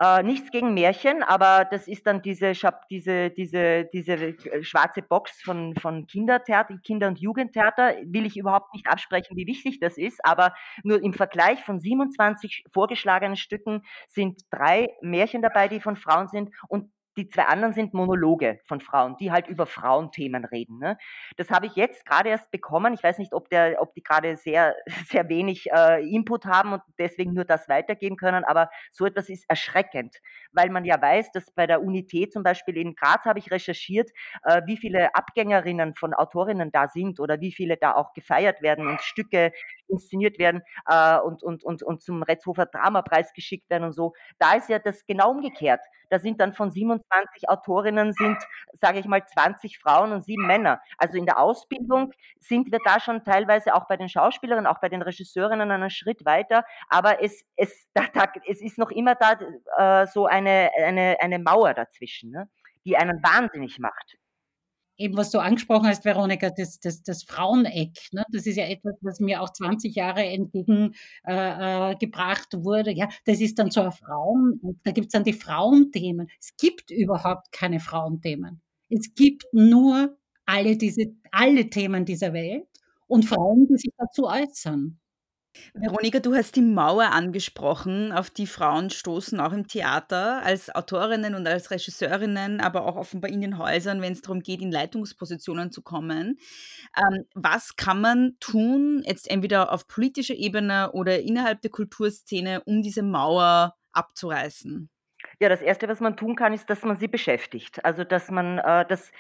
[0.02, 2.54] äh, nichts gegen Märchen, aber das ist dann diese,
[2.90, 7.96] diese, diese, diese äh, schwarze Box von, von Kindertheater, Kinder- und Jugendtheater.
[8.06, 10.54] Will ich überhaupt nicht absprechen, wie wichtig das ist, aber
[10.84, 16.50] nur im Vergleich von 27 vorgeschlagenen Stücken sind drei Märchen dabei, die von Frauen sind
[16.68, 20.80] und die zwei anderen sind Monologe von Frauen, die halt über Frauenthemen reden.
[20.80, 20.98] Ne?
[21.38, 22.94] Das habe ich jetzt gerade erst bekommen.
[22.94, 24.76] Ich weiß nicht, ob, der, ob die gerade sehr,
[25.08, 29.46] sehr wenig äh, Input haben und deswegen nur das weitergeben können, aber so etwas ist
[29.50, 30.18] erschreckend,
[30.52, 34.12] weil man ja weiß, dass bei der Unität zum Beispiel in Graz habe ich recherchiert,
[34.44, 38.88] äh, wie viele Abgängerinnen von Autorinnen da sind oder wie viele da auch gefeiert werden
[38.88, 39.52] und Stücke
[39.88, 44.14] inszeniert werden äh, und, und, und, und zum Retzhofer Dramapreis geschickt werden und so.
[44.40, 45.82] Da ist ja das genau umgekehrt.
[46.10, 47.05] Da sind dann von 27
[47.48, 48.38] Autorinnen sind,
[48.74, 50.82] sage ich mal, 20 Frauen und sieben Männer.
[50.98, 54.90] Also in der Ausbildung sind wir da schon teilweise auch bei den Schauspielerinnen, auch bei
[54.90, 56.66] den Regisseurinnen einen Schritt weiter.
[56.90, 59.38] Aber es, es, da, da, es ist noch immer da
[59.78, 62.50] äh, so eine, eine, eine Mauer dazwischen, ne?
[62.86, 64.18] die einen wahnsinnig macht
[64.98, 68.24] eben was du angesprochen hast, Veronika, das, das, das Fraueneck, ne?
[68.32, 70.94] das ist ja etwas, was mir auch 20 Jahre entgegengebracht
[72.54, 72.92] äh, äh wurde.
[72.92, 76.30] Ja, das ist dann so ein Frauen, da gibt es dann die Frauenthemen.
[76.40, 78.62] Es gibt überhaupt keine Frauenthemen.
[78.90, 82.68] Es gibt nur alle diese, alle Themen dieser Welt
[83.08, 85.00] und Frauen, die sich dazu äußern.
[85.74, 91.36] Veronika, du hast die Mauer angesprochen, auf die Frauen stoßen, auch im Theater, als Autorinnen
[91.36, 95.72] und als Regisseurinnen, aber auch offenbar in den Häusern, wenn es darum geht, in Leitungspositionen
[95.72, 96.40] zu kommen.
[96.98, 102.82] Ähm, was kann man tun, jetzt entweder auf politischer Ebene oder innerhalb der Kulturszene, um
[102.82, 104.90] diese Mauer abzureißen?
[105.40, 107.84] Ja, das Erste, was man tun kann, ist, dass man sie beschäftigt.
[107.84, 109.12] Also, dass man, äh, das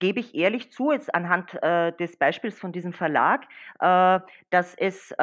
[0.00, 3.46] gebe ich ehrlich zu, jetzt anhand äh, des Beispiels von diesem Verlag,
[3.80, 5.16] äh, dass, es, äh,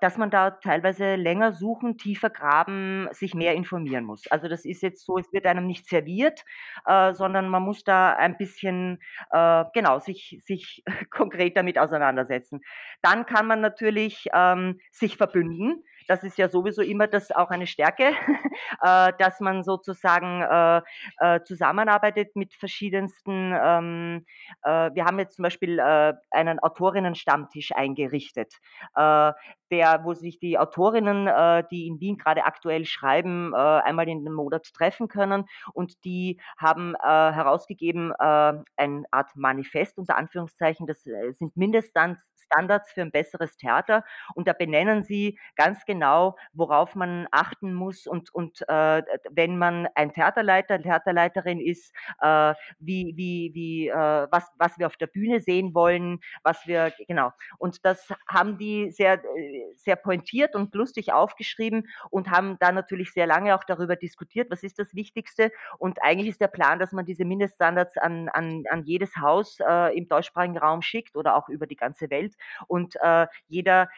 [0.00, 4.26] dass man da teilweise länger suchen, tiefer graben, sich mehr informieren muss.
[4.28, 6.44] Also, das ist jetzt so, es wird einem nicht serviert,
[6.86, 12.60] äh, sondern man muss da ein bisschen, äh, genau, sich, sich konkret damit auseinandersetzen.
[13.02, 17.66] Dann kann man natürlich ähm, sich verbünden das ist ja sowieso immer das auch eine
[17.66, 18.10] Stärke,
[18.82, 20.82] äh, dass man sozusagen äh,
[21.18, 23.54] äh, zusammenarbeitet mit verschiedensten.
[23.54, 24.26] Ähm,
[24.62, 28.54] äh, wir haben jetzt zum Beispiel äh, einen Autorinnenstammtisch eingerichtet,
[28.94, 29.32] äh,
[29.70, 34.24] der, wo sich die Autorinnen, äh, die in Wien gerade aktuell schreiben, äh, einmal in
[34.24, 35.46] den Monat treffen können.
[35.72, 42.24] Und die haben äh, herausgegeben äh, eine Art Manifest unter Anführungszeichen, das äh, sind Mindeststands
[42.46, 44.04] Standards für ein besseres Theater.
[44.34, 49.88] Und da benennen sie ganz genau, worauf man achten muss und, und äh, wenn man
[49.94, 55.40] ein Theaterleiter, Theaterleiterin ist, äh, wie, wie, wie, äh, was, was wir auf der Bühne
[55.40, 57.32] sehen wollen, was wir, genau.
[57.58, 63.12] Und das haben die sehr, äh, sehr pointiert und lustig aufgeschrieben und haben da natürlich
[63.12, 65.50] sehr lange auch darüber diskutiert, was ist das Wichtigste.
[65.78, 69.96] Und eigentlich ist der Plan, dass man diese Mindeststandards an, an, an jedes Haus äh,
[69.96, 72.34] im deutschsprachigen Raum schickt oder auch über die ganze Welt
[72.66, 73.88] und äh, jeder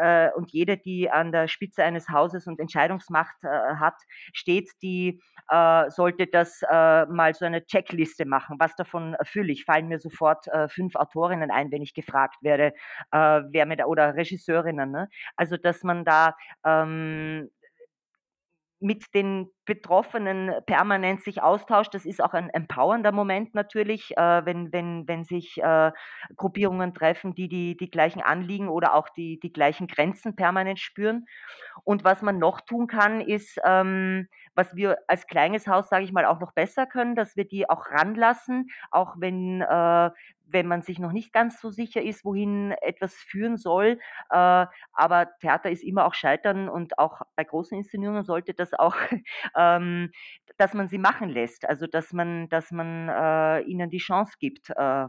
[0.00, 3.96] äh, und jede, die an der Spitze eines Hauses und Entscheidungsmacht äh, hat,
[4.32, 8.56] steht, die äh, sollte das äh, mal so eine Checkliste machen.
[8.58, 9.64] Was davon erfülle ich?
[9.64, 12.72] Fallen mir sofort äh, fünf Autorinnen ein, wenn ich gefragt werde,
[13.12, 14.90] äh, wer mit, oder Regisseurinnen.
[14.90, 15.08] Ne?
[15.36, 17.50] Also, dass man da ähm,
[18.80, 21.94] mit den Betroffenen permanent sich austauscht.
[21.94, 25.92] Das ist auch ein empowernder Moment natürlich, äh, wenn, wenn, wenn sich äh,
[26.36, 31.26] Gruppierungen treffen, die, die die gleichen Anliegen oder auch die, die gleichen Grenzen permanent spüren.
[31.84, 36.12] Und was man noch tun kann, ist, ähm, was wir als kleines Haus, sage ich
[36.12, 40.10] mal, auch noch besser können, dass wir die auch ranlassen, auch wenn, äh,
[40.46, 43.98] wenn man sich noch nicht ganz so sicher ist, wohin etwas führen soll.
[44.30, 48.94] Äh, aber Theater ist immer auch Scheitern und auch bei großen Inszenierungen sollte das auch,
[49.56, 50.10] ähm,
[50.56, 51.68] dass man sie machen lässt.
[51.68, 55.06] Also dass man, dass man äh, ihnen die Chance gibt, äh,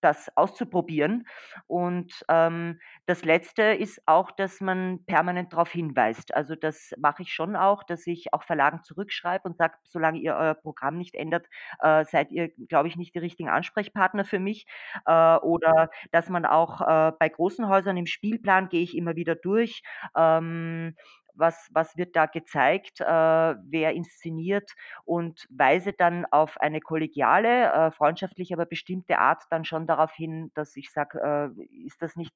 [0.00, 1.26] das auszuprobieren.
[1.66, 6.34] Und ähm, das Letzte ist auch, dass man permanent darauf hinweist.
[6.34, 10.34] Also das mache ich schon auch, dass ich auch Verlagen zurückschreibe und sage, solange ihr
[10.34, 11.46] euer Programm nicht ändert,
[11.80, 14.66] äh, seid ihr, glaube ich, nicht die richtigen Ansprechpartner für mich.
[15.06, 19.34] Äh, oder dass man auch äh, bei großen Häusern im Spielplan gehe ich immer wieder
[19.34, 19.82] durch.
[20.16, 20.96] Ähm,
[21.34, 24.72] was, was wird da gezeigt, äh, wer inszeniert
[25.04, 30.50] und weise dann auf eine kollegiale, äh, freundschaftliche, aber bestimmte Art dann schon darauf hin,
[30.54, 32.32] dass ich sage, äh, ist das nicht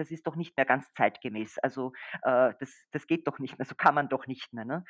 [0.00, 1.58] das ist doch nicht mehr ganz zeitgemäß.
[1.58, 4.64] Also äh, das, das geht doch nicht mehr, so kann man doch nicht mehr.
[4.64, 4.84] Ne?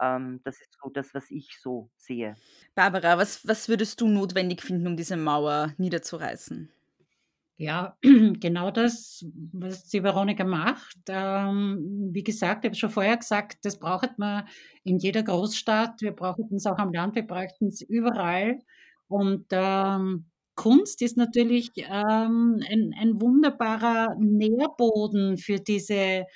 [0.00, 2.34] Ähm, das ist so das, was ich so sehe.
[2.74, 6.68] Barbara, was, was würdest du notwendig finden, um diese Mauer niederzureißen?
[7.58, 7.96] Ja,
[8.40, 10.98] genau das, was die Veronika macht.
[11.08, 14.46] Ähm, wie gesagt, ich habe schon vorher gesagt, das braucht man
[14.84, 16.02] in jeder Großstadt.
[16.02, 18.58] Wir brauchen es auch am Land, wir brauchen es überall.
[19.08, 26.26] Und ähm, Kunst ist natürlich ähm, ein, ein wunderbarer Nährboden für diese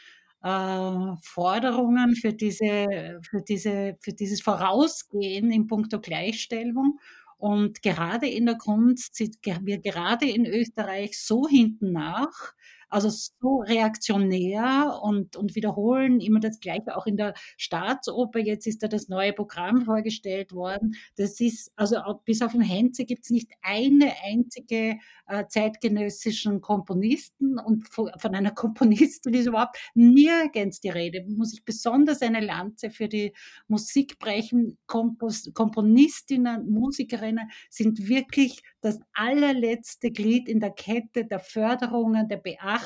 [0.42, 6.98] äh, Forderungen, für, diese, für, diese, für dieses Vorausgehen in puncto Gleichstellung.
[7.40, 12.52] Und gerade in der Kunst sind wir gerade in Österreich so hinten nach,
[12.90, 18.40] also so reaktionär und, und wiederholen immer das Gleiche, auch in der Staatsoper.
[18.40, 20.96] Jetzt ist da das neue Programm vorgestellt worden.
[21.16, 27.58] Das ist, also bis auf den Henze gibt es nicht eine einzige äh, zeitgenössischen Komponisten
[27.58, 31.24] und von, von einer Komponistin ist überhaupt nirgends die Rede.
[31.28, 33.32] Muss ich besonders eine Lanze für die
[33.68, 34.78] Musik brechen.
[34.86, 42.79] Kompos, Komponistinnen, Musikerinnen sind wirklich das allerletzte Glied in der Kette der Förderungen, der Beachtung,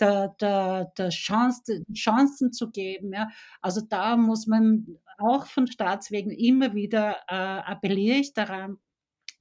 [0.00, 3.12] der, der, der Chance, Chancen zu geben.
[3.12, 3.28] Ja.
[3.60, 8.78] Also da muss man auch von Staatswegen immer wieder äh, appelliere ich daran,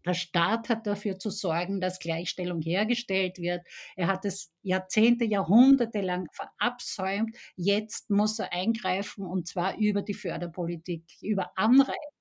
[0.05, 3.65] der Staat hat dafür zu sorgen, dass Gleichstellung hergestellt wird.
[3.95, 7.37] Er hat es Jahrzehnte, Jahrhunderte lang verabsäumt.
[7.55, 12.12] Jetzt muss er eingreifen und zwar über die Förderpolitik, über Anreize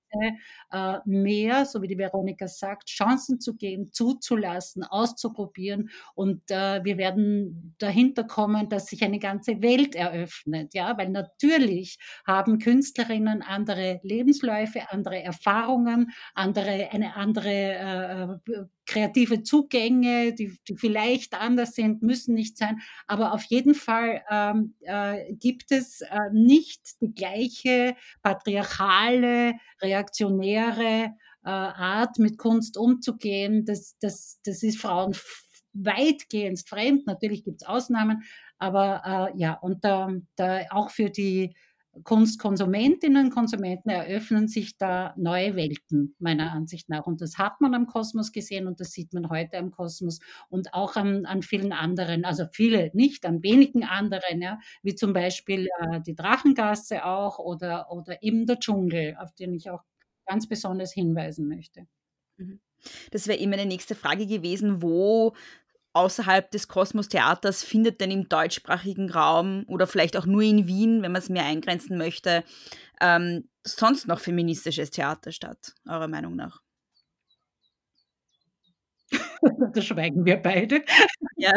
[0.70, 5.90] äh, mehr, so wie die Veronika sagt, Chancen zu geben, zuzulassen, auszuprobieren.
[6.14, 10.74] Und äh, wir werden dahinter kommen, dass sich eine ganze Welt eröffnet.
[10.74, 20.34] Ja, weil natürlich haben Künstlerinnen andere Lebensläufe, andere Erfahrungen, andere, eine andere äh, kreative Zugänge,
[20.34, 22.80] die, die vielleicht anders sind, müssen nicht sein.
[23.06, 31.48] Aber auf jeden Fall ähm, äh, gibt es äh, nicht die gleiche patriarchale, reaktionäre äh,
[31.48, 33.64] Art, mit Kunst umzugehen.
[33.64, 35.16] Das, das, das ist Frauen
[35.72, 37.06] weitgehend fremd.
[37.06, 38.22] Natürlich gibt es Ausnahmen,
[38.58, 41.54] aber äh, ja, und da, da auch für die
[42.04, 47.06] Kunstkonsumentinnen und Konsumenten eröffnen sich da neue Welten, meiner Ansicht nach.
[47.06, 50.72] Und das hat man am Kosmos gesehen und das sieht man heute am Kosmos und
[50.72, 55.68] auch an, an vielen anderen, also viele nicht, an wenigen anderen, ja, wie zum Beispiel
[55.80, 59.82] äh, die Drachengasse auch oder, oder eben der Dschungel, auf den ich auch
[60.24, 61.86] ganz besonders hinweisen möchte.
[62.38, 62.60] Mhm.
[63.10, 65.34] Das wäre immer eine nächste Frage gewesen, wo
[65.92, 71.12] außerhalb des Kosmos-Theaters findet denn im deutschsprachigen Raum oder vielleicht auch nur in Wien, wenn
[71.12, 72.44] man es mehr eingrenzen möchte,
[73.00, 76.60] ähm, sonst noch feministisches Theater statt, eurer Meinung nach?
[79.74, 80.82] da schweigen wir beide.
[81.36, 81.52] Ja.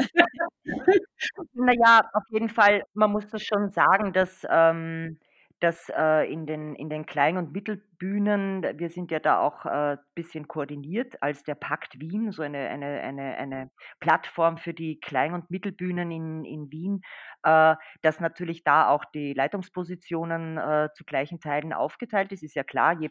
[1.53, 5.19] naja, auf jeden Fall, man muss das schon sagen, dass ähm,
[5.61, 9.97] dass äh, in den in den Klein und Mittelbühnen wir sind ja da auch, äh,
[10.15, 15.33] bisschen koordiniert als der Pakt Wien, so eine eine eine eine Plattform für die Klein
[15.33, 17.01] und Mittelbühnen in in Wien,
[17.43, 22.43] äh, dass natürlich da auch die Leitungspositionen, äh, zu gleichen Teilen aufgeteilt ist.
[22.43, 23.09] Ist ja klar, je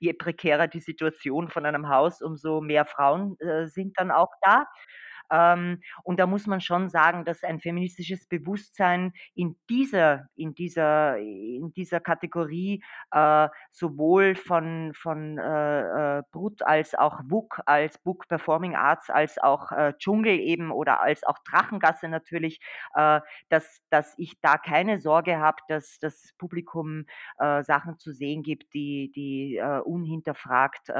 [0.00, 4.66] je prekärer die Situation von einem Haus, umso mehr Frauen, äh, sind dann auch da.
[5.32, 11.16] Ähm, und da muss man schon sagen, dass ein feministisches Bewusstsein in dieser, in dieser,
[11.18, 18.28] in dieser Kategorie äh, sowohl von, von äh, äh Brut als auch WUK, als Book
[18.28, 22.60] Performing Arts, als auch äh, Dschungel eben oder als auch Drachengasse natürlich,
[22.94, 27.06] äh, dass, dass ich da keine Sorge habe, dass das Publikum
[27.38, 30.90] äh, Sachen zu sehen gibt, die, die unhinterfragt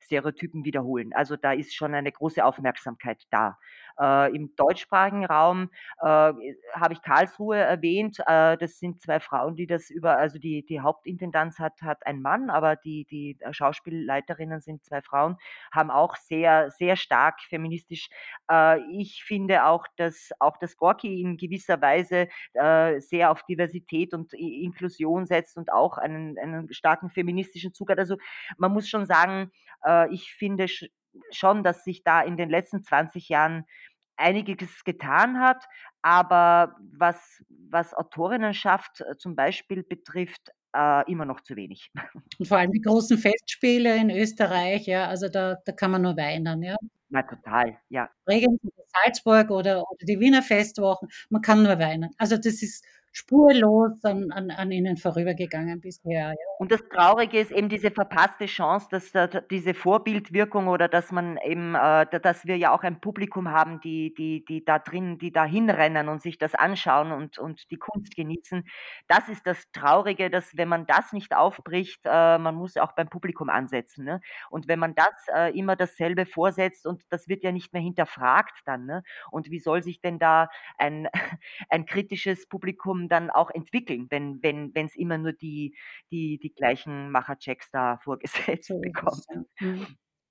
[0.00, 1.12] Stereotypen wiederholen.
[1.14, 3.58] Also da ist schon eine große Aufmerksamkeit da.
[4.00, 5.70] Äh, Im deutschsprachigen Raum
[6.00, 8.18] äh, habe ich Karlsruhe erwähnt.
[8.26, 12.22] Äh, das sind zwei Frauen, die das über, also die, die Hauptintendanz hat, hat ein
[12.22, 15.36] Mann, aber die, die Schauspielleiterinnen sind zwei Frauen,
[15.72, 18.08] haben auch sehr, sehr stark feministisch.
[18.50, 24.14] Äh, ich finde auch, dass auch das Gorki in gewisser Weise äh, sehr auf Diversität
[24.14, 27.98] und Inklusion setzt und auch einen, einen starken feministischen Zug hat.
[27.98, 28.16] Also
[28.56, 29.50] man muss schon sagen,
[29.84, 30.66] äh, ich finde
[31.30, 33.64] schon, dass sich da in den letzten 20 Jahren
[34.16, 35.64] einiges getan hat,
[36.02, 41.90] aber was, was Autorinnenschaft äh, zum Beispiel betrifft, äh, immer noch zu wenig.
[42.38, 46.16] Und vor allem die großen Festspiele in Österreich, ja, also da, da kann man nur
[46.16, 46.76] weinen, ja.
[47.08, 48.08] Na, total, ja.
[48.28, 48.58] Regens
[49.04, 52.10] Salzburg oder, oder die Wiener Festwochen, man kann nur weinen.
[52.18, 56.30] Also das ist spurlos an, an, an ihnen vorübergegangen bisher.
[56.30, 56.34] Ja.
[56.58, 61.36] Und das Traurige ist eben diese verpasste Chance, dass da, diese Vorbildwirkung oder dass man
[61.44, 65.30] eben, äh, dass wir ja auch ein Publikum haben, die, die, die da drin, die
[65.30, 68.64] da hinrennen und sich das anschauen und, und die Kunst genießen.
[69.08, 73.08] Das ist das Traurige, dass wenn man das nicht aufbricht, äh, man muss auch beim
[73.08, 74.04] Publikum ansetzen.
[74.04, 74.20] Ne?
[74.48, 78.62] Und wenn man das äh, immer dasselbe vorsetzt und das wird ja nicht mehr hinterfragt
[78.64, 78.86] dann.
[78.86, 79.02] Ne?
[79.30, 80.48] Und wie soll sich denn da
[80.78, 81.08] ein,
[81.68, 85.76] ein kritisches Publikum dann auch entwickeln, wenn wenn es immer nur die
[86.10, 89.24] die die gleichen Macherchecks da vorgesetzt so bekommt.
[89.60, 89.86] Mhm.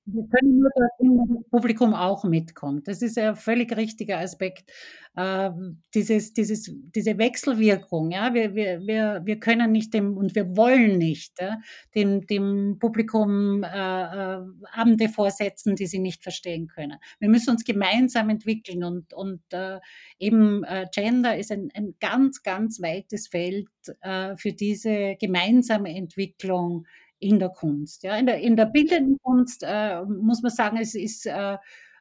[0.06, 2.88] Wir können nur dorthin, wo das Publikum auch mitkommt.
[2.88, 4.72] Das ist ein völlig richtiger Aspekt.
[5.16, 5.52] Äh,
[5.94, 10.98] dieses, dieses, diese Wechselwirkung, ja, wir, wir, wir, wir können nicht dem und wir wollen
[10.98, 11.58] nicht ja,
[11.94, 14.42] dem, dem Publikum äh, äh,
[14.72, 16.98] Abende vorsetzen, die sie nicht verstehen können.
[17.20, 19.80] Wir müssen uns gemeinsam entwickeln und, und äh,
[20.18, 23.68] eben äh, Gender ist ein, ein ganz, ganz weites Feld
[24.02, 26.88] äh, für diese gemeinsame Entwicklung
[27.22, 28.04] in der Kunst.
[28.04, 28.18] Ja.
[28.18, 31.58] In, der, in der bildenden Kunst äh, muss man sagen, es ist äh,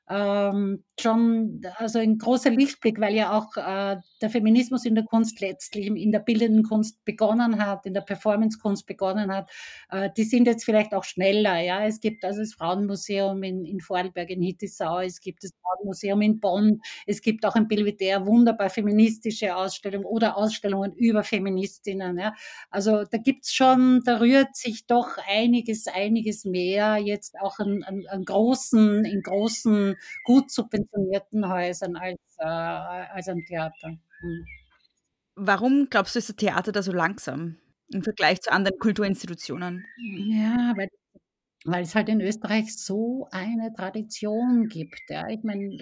[0.09, 5.41] ähm, schon also ein großer Lichtblick, weil ja auch äh, der Feminismus in der Kunst
[5.41, 9.51] letztlich in der bildenden Kunst begonnen hat, in der Performancekunst begonnen hat.
[9.91, 11.61] Äh, die sind jetzt vielleicht auch schneller.
[11.61, 16.21] Ja, es gibt also das Frauenmuseum in, in Vorarlberg in Hittisau, es gibt das Frauenmuseum
[16.23, 22.19] in Bonn, es gibt auch in Belvedere wunderbar feministische Ausstellungen oder Ausstellungen über Feministinnen.
[22.19, 22.35] Ja.
[22.71, 28.05] Also da gibt's schon, da rührt sich doch einiges, einiges mehr jetzt auch an, an,
[28.09, 30.90] an großen, in großen gut subventionierten
[31.47, 33.91] Häusern als, äh, als am Theater.
[34.23, 34.47] Mhm.
[35.37, 37.57] Warum glaubst du, ist das Theater da so langsam
[37.93, 39.87] im Vergleich zu anderen Kulturinstitutionen?
[39.99, 40.89] Ja, weil
[41.65, 45.01] weil es halt in Österreich so eine Tradition gibt.
[45.11, 45.29] Ja.
[45.29, 45.77] Ich meine,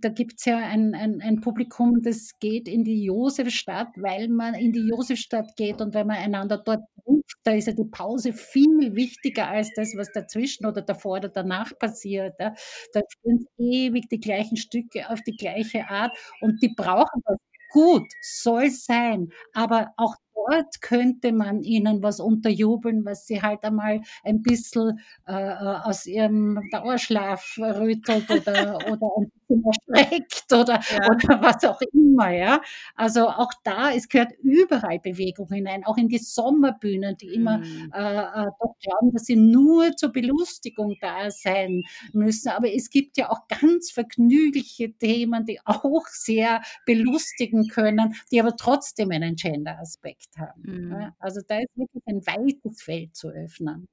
[0.00, 4.54] da gibt es ja ein, ein, ein Publikum, das geht in die Josefstadt, weil man
[4.54, 8.32] in die Josefstadt geht und wenn man einander dort trifft, da ist ja die Pause
[8.32, 12.34] viel wichtiger als das, was dazwischen oder davor oder danach passiert.
[12.40, 12.54] Ja.
[12.94, 17.36] Da spielen ewig die gleichen Stücke auf die gleiche Art und die brauchen das
[17.72, 20.14] gut, soll sein, aber auch
[20.46, 26.06] dort könnte man ihnen was unterjubeln, was sie halt einmal ein bisschen äh, äh aus
[26.06, 31.08] ihrem Dauerschlaf rüttelt oder, oder ein bisschen erschreckt oder, ja.
[31.08, 32.30] oder was auch immer.
[32.30, 32.60] Ja?
[32.94, 37.92] Also auch da, es gehört überall Bewegung hinein, auch in die Sommerbühnen, die immer mhm.
[37.94, 41.82] äh, äh, doch glauben, dass sie nur zur Belustigung da sein
[42.12, 42.50] müssen.
[42.50, 48.56] Aber es gibt ja auch ganz vergnügliche Themen, die auch sehr belustigen können, die aber
[48.56, 50.62] trotzdem einen Gender-Aspekt haben.
[50.62, 51.12] Mhm.
[51.18, 53.88] Also da ist wirklich ein weites Feld zu öffnen.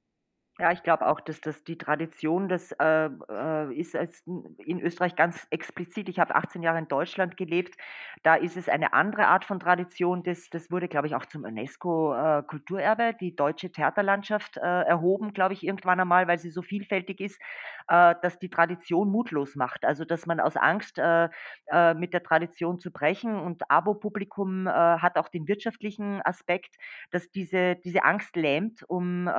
[0.59, 5.15] Ja, ich glaube auch, dass das die Tradition, das äh, äh, ist als in Österreich
[5.15, 6.09] ganz explizit.
[6.09, 7.75] Ich habe 18 Jahre in Deutschland gelebt.
[8.23, 10.23] Da ist es eine andere Art von Tradition.
[10.23, 15.53] Das, das wurde, glaube ich, auch zum UNESCO-Kulturerbe, äh, die deutsche Theaterlandschaft, äh, erhoben, glaube
[15.53, 17.39] ich, irgendwann einmal, weil sie so vielfältig ist,
[17.87, 19.85] äh, dass die Tradition mutlos macht.
[19.85, 20.97] Also, dass man aus Angst,
[21.95, 26.75] mit der Tradition zu brechen und Abo-Publikum hat auch den wirtschaftlichen Aspekt,
[27.11, 29.29] dass diese, diese Angst lähmt, um,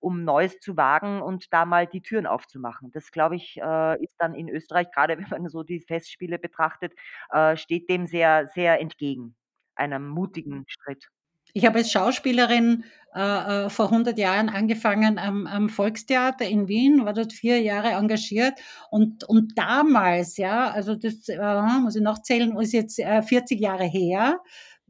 [0.00, 2.90] um neu Neues zu wagen und da mal die Türen aufzumachen.
[2.92, 6.92] Das, glaube ich, äh, ist dann in Österreich, gerade wenn man so die Festspiele betrachtet,
[7.30, 9.34] äh, steht dem sehr, sehr entgegen,
[9.74, 11.08] einem mutigen Schritt.
[11.52, 12.84] ich habe als Schauspielerin
[13.14, 17.90] äh, äh vor 100 Jahren angefangen am, am, Volkstheater in Wien, war dort vier Jahre
[17.90, 18.54] engagiert
[18.90, 23.60] und, und damals, ja, also das äh, muss ich noch zählen, ist jetzt äh, 40
[23.60, 24.40] Jahre her,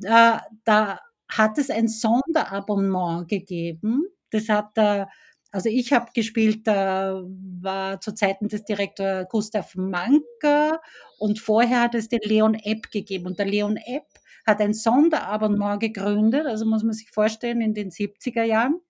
[0.04, 4.04] äh, da hat es ein Sonderabonnement gegeben.
[4.30, 5.06] Das hat äh,
[5.52, 7.22] also ich habe gespielt, da
[7.60, 10.80] war zu Zeiten des Direktor Gustav Manker
[11.18, 13.26] und vorher hat es den Leon Epp gegeben.
[13.26, 14.04] Und der Leon Epp
[14.46, 18.80] hat ein Sonderabonnement gegründet, also muss man sich vorstellen, in den 70er Jahren.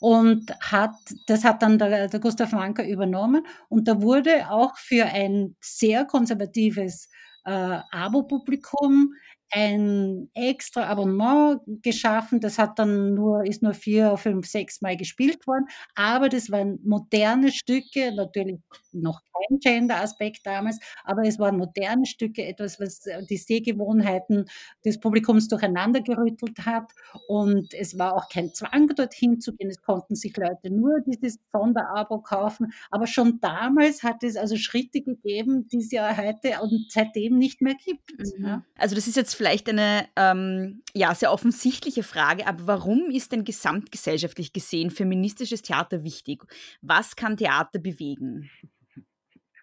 [0.00, 0.96] Und hat,
[1.28, 3.46] das hat dann der, der Gustav Manker übernommen.
[3.68, 7.08] Und da wurde auch für ein sehr konservatives
[7.44, 9.14] äh, Abo-Publikum
[9.50, 12.40] ein extra Abonnement geschaffen.
[12.40, 15.66] Das hat dann nur, ist nur vier, fünf, sechs Mal gespielt worden.
[15.94, 18.58] Aber das waren moderne Stücke, natürlich
[18.92, 24.46] noch kein Gender-Aspekt damals, aber es waren moderne Stücke, etwas, was die Sehgewohnheiten
[24.84, 26.92] des Publikums durcheinander gerüttelt hat.
[27.28, 29.70] Und es war auch kein Zwang, dorthin zu gehen.
[29.70, 32.72] Es konnten sich Leute nur dieses Sonderabo kaufen.
[32.90, 37.60] Aber schon damals hat es also Schritte gegeben, die es ja heute und seitdem nicht
[37.60, 38.18] mehr gibt.
[38.18, 38.44] Mhm.
[38.44, 38.64] Ja.
[38.76, 43.44] Also das ist jetzt vielleicht eine ähm, ja, sehr offensichtliche Frage, aber warum ist denn
[43.44, 46.44] gesamtgesellschaftlich gesehen feministisches Theater wichtig?
[46.82, 48.50] Was kann Theater bewegen?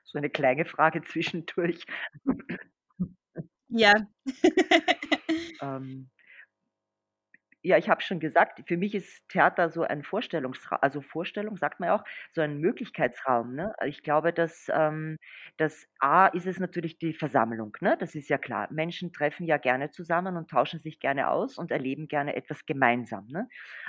[0.03, 1.85] So eine kleine Frage zwischendurch.
[3.69, 3.93] Ja.
[5.61, 6.09] ähm,
[7.63, 11.79] ja, ich habe schon gesagt, für mich ist Theater so ein Vorstellungsraum, also Vorstellung sagt
[11.79, 13.55] man ja auch, so ein Möglichkeitsraum.
[13.55, 13.73] Ne?
[13.85, 15.17] Ich glaube, dass ähm,
[15.57, 17.95] das A ist es natürlich die Versammlung, ne?
[17.99, 18.67] Das ist ja klar.
[18.71, 23.27] Menschen treffen ja gerne zusammen und tauschen sich gerne aus und erleben gerne etwas gemeinsam.
[23.27, 23.47] Ne?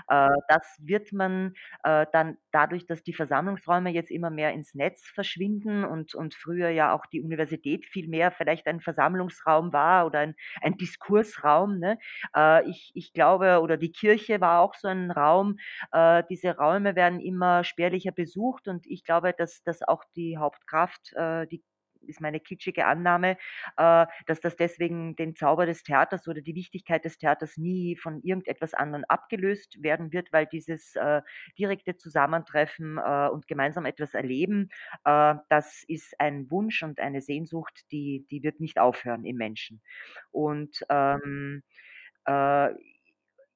[0.08, 1.54] Äh, das wird man
[1.84, 6.68] äh, dann dadurch, dass die Versammlungsräume jetzt immer mehr ins Netz verschwinden und, und früher
[6.68, 11.78] ja auch die Universität viel mehr vielleicht ein Versammlungsraum war oder ein, ein Diskursraum.
[11.78, 11.98] Ne?
[12.36, 15.56] Äh, ich, ich glaube, oder die Kirche war auch so ein Raum.
[15.92, 21.12] Äh, diese Räume werden immer spärlicher besucht und ich glaube, dass das auch die Hauptkraft,
[21.14, 21.62] äh, die
[22.06, 23.36] ist meine kitschige Annahme,
[23.76, 28.20] äh, dass das deswegen den Zauber des Theaters oder die Wichtigkeit des Theaters nie von
[28.22, 31.22] irgendetwas anderem abgelöst werden wird, weil dieses äh,
[31.58, 34.70] direkte Zusammentreffen äh, und gemeinsam etwas erleben,
[35.04, 39.82] das ist ein Wunsch und eine Sehnsucht, die, die wird nicht aufhören im Menschen.
[40.30, 41.62] Und ähm,
[42.26, 42.70] äh,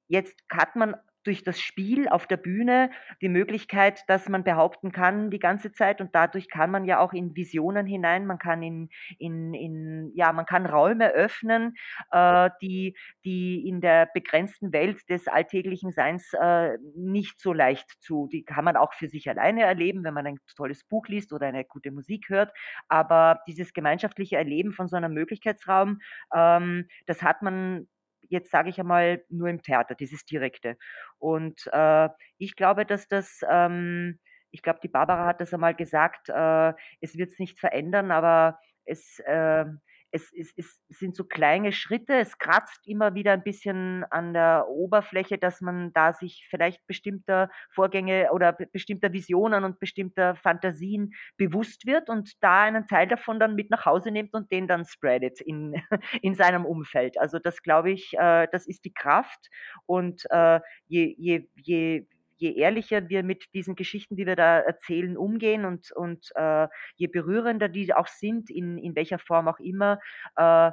[0.07, 0.95] Jetzt hat man
[1.27, 2.89] durch das Spiel auf der Bühne
[3.21, 7.11] die Möglichkeit, dass man behaupten kann die ganze Zeit und dadurch kann man ja auch
[7.11, 8.89] in Visionen hinein, man kann in,
[9.19, 11.75] in, in ja, man kann Räume öffnen,
[12.11, 12.95] äh, die,
[13.25, 18.63] die in der begrenzten Welt des alltäglichen Seins äh, nicht so leicht zu, die kann
[18.63, 21.91] man auch für sich alleine erleben, wenn man ein tolles Buch liest oder eine gute
[21.91, 22.53] Musik hört,
[22.87, 25.99] aber dieses gemeinschaftliche Erleben von so einem Möglichkeitsraum,
[26.33, 27.89] ähm, das hat man
[28.29, 30.77] jetzt sage ich einmal nur im Theater, dieses Direkte.
[31.19, 34.19] Und äh, ich glaube, dass das, ähm,
[34.51, 38.59] ich glaube, die Barbara hat das einmal gesagt, äh, es wird es nicht verändern, aber
[38.85, 39.65] es, äh,
[40.11, 44.67] es, es, es sind so kleine Schritte, es kratzt immer wieder ein bisschen an der
[44.69, 51.85] Oberfläche, dass man da sich vielleicht bestimmter Vorgänge oder bestimmter Visionen und bestimmter Fantasien bewusst
[51.85, 55.41] wird und da einen Teil davon dann mit nach Hause nimmt und den dann spreadet
[55.41, 55.75] in,
[56.21, 57.19] in seinem Umfeld.
[57.19, 59.49] Also das glaube ich, äh, das ist die Kraft
[59.85, 65.17] und äh, je, je, je je ehrlicher wir mit diesen Geschichten, die wir da erzählen,
[65.17, 69.99] umgehen und, und äh, je berührender die auch sind, in, in welcher Form auch immer,
[70.35, 70.71] äh,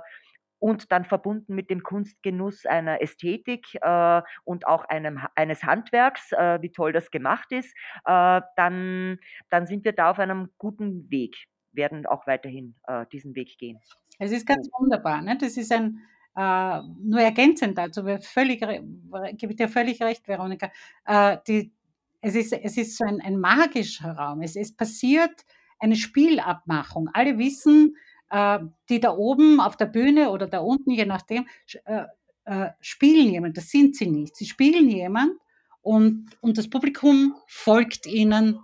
[0.65, 6.59] und dann verbunden mit dem Kunstgenuss einer Ästhetik äh, und auch einem, eines Handwerks, äh,
[6.63, 7.75] wie toll das gemacht ist,
[8.07, 9.19] äh, dann,
[9.51, 11.37] dann sind wir da auf einem guten Weg,
[11.73, 13.79] werden auch weiterhin äh, diesen Weg gehen.
[14.19, 15.21] Es ist ganz wunderbar.
[15.21, 15.37] Ne?
[15.39, 16.01] Das ist ein,
[16.37, 18.61] äh, nur ergänzend dazu, völlig,
[19.37, 20.71] gebe dir völlig recht, Veronika.
[21.07, 21.73] Äh, die,
[22.21, 24.43] es, ist, es ist so ein, ein magischer Raum.
[24.43, 25.45] Es, es passiert
[25.79, 27.11] eine Spielabmachung.
[27.13, 27.97] Alle wissen,
[28.31, 28.59] äh,
[28.89, 31.47] die da oben auf der Bühne oder da unten, je nachdem,
[31.85, 32.05] äh,
[32.45, 33.57] äh, spielen jemand.
[33.57, 34.37] Das sind sie nicht.
[34.37, 35.33] Sie spielen jemand
[35.83, 38.59] und, und das Publikum folgt ihnen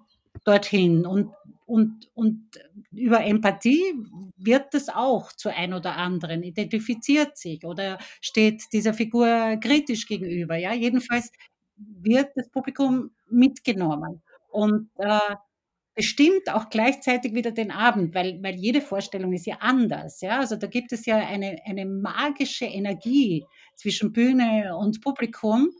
[0.44, 1.06] dorthin.
[1.06, 1.32] Und
[1.70, 2.50] und, und
[2.90, 3.94] über Empathie
[4.36, 10.56] wird das auch zu ein oder anderen, identifiziert sich oder steht dieser Figur kritisch gegenüber.
[10.56, 10.74] Ja?
[10.74, 11.30] Jedenfalls
[11.76, 15.36] wird das Publikum mitgenommen und äh,
[15.94, 20.20] bestimmt auch gleichzeitig wieder den Abend, weil, weil jede Vorstellung ist ja anders.
[20.22, 20.40] Ja?
[20.40, 23.44] Also da gibt es ja eine, eine magische Energie
[23.76, 25.70] zwischen Bühne und Publikum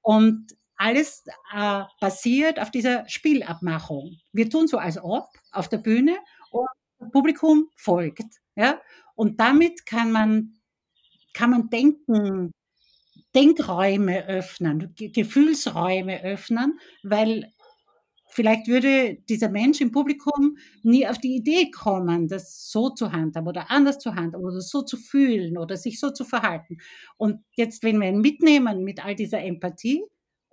[0.00, 1.24] und alles
[1.54, 4.18] äh, basiert auf dieser Spielabmachung.
[4.32, 6.16] Wir tun so als ob auf der Bühne
[6.50, 6.66] und
[6.98, 8.24] das Publikum folgt.
[8.54, 8.80] Ja?
[9.14, 10.54] Und damit kann man,
[11.32, 12.52] kann man denken,
[13.34, 17.52] Denkräume öffnen, Gefühlsräume öffnen, weil
[18.30, 23.48] vielleicht würde dieser Mensch im Publikum nie auf die Idee kommen, das so zu handhaben
[23.48, 26.78] oder anders zu handhaben oder so zu fühlen oder sich so zu verhalten.
[27.18, 30.02] Und jetzt, wenn wir ihn mitnehmen mit all dieser Empathie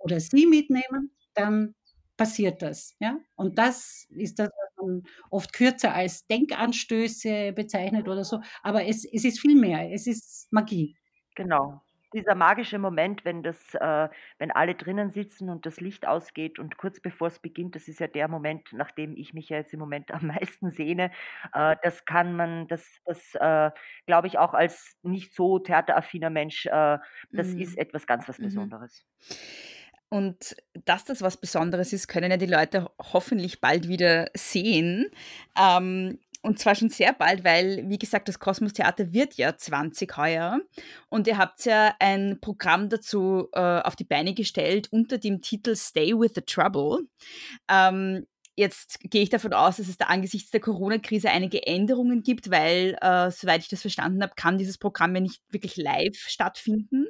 [0.04, 1.74] oder sie mitnehmen, dann
[2.16, 2.94] passiert das.
[3.00, 3.18] Ja?
[3.36, 8.40] Und das ist das, was man oft kürzer als Denkanstöße bezeichnet oder so.
[8.62, 9.90] Aber es, es ist viel mehr.
[9.92, 10.96] Es ist Magie.
[11.36, 11.82] Genau.
[12.14, 16.76] Dieser magische Moment, wenn das, äh, wenn alle drinnen sitzen und das Licht ausgeht und
[16.76, 19.72] kurz bevor es beginnt, das ist ja der Moment, nach dem ich mich ja jetzt
[19.74, 21.10] im Moment am meisten sehne.
[21.52, 23.72] Äh, das kann man, das, das äh,
[24.06, 26.98] glaube ich auch als nicht so theateraffiner Mensch, äh,
[27.34, 27.58] das Mhm.
[27.58, 28.76] ist etwas ganz was Mhm.
[30.14, 30.54] Und
[30.84, 35.10] dass das was Besonderes ist, können ja die Leute hoffentlich bald wieder sehen.
[35.58, 40.16] Ähm, und zwar schon sehr bald, weil, wie gesagt, das Kosmos Theater wird ja 20
[40.16, 40.60] heuer.
[41.08, 45.74] Und ihr habt ja ein Programm dazu äh, auf die Beine gestellt unter dem Titel
[45.74, 47.08] Stay with the Trouble.
[47.68, 48.24] Ähm,
[48.56, 52.96] Jetzt gehe ich davon aus, dass es da angesichts der Corona-Krise einige Änderungen gibt, weil,
[53.00, 57.06] äh, soweit ich das verstanden habe, kann dieses Programm ja nicht wirklich live stattfinden.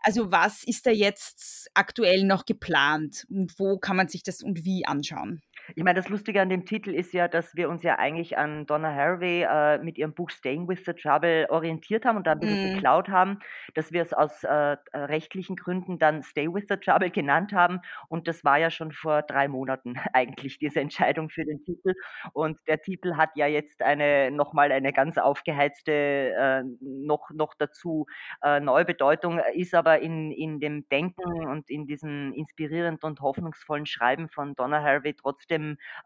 [0.00, 4.64] Also was ist da jetzt aktuell noch geplant und wo kann man sich das und
[4.64, 5.42] wie anschauen?
[5.74, 8.66] Ich meine, das Lustige an dem Titel ist ja, dass wir uns ja eigentlich an
[8.66, 12.40] Donna Haraway äh, mit ihrem Buch Staying with the Trouble orientiert haben und da ein
[12.40, 12.74] bisschen Mm.
[12.74, 13.38] geklaut haben,
[13.74, 17.80] dass wir es aus äh, äh, rechtlichen Gründen dann Stay with the Trouble genannt haben.
[18.08, 21.94] Und das war ja schon vor drei Monaten eigentlich diese Entscheidung für den Titel.
[22.32, 28.06] Und der Titel hat ja jetzt eine nochmal eine ganz aufgeheizte, äh, noch, noch dazu
[28.42, 33.86] äh, neue Bedeutung, ist aber in, in dem Denken und in diesem inspirierenden und hoffnungsvollen
[33.86, 35.53] Schreiben von Donna Haraway trotzdem,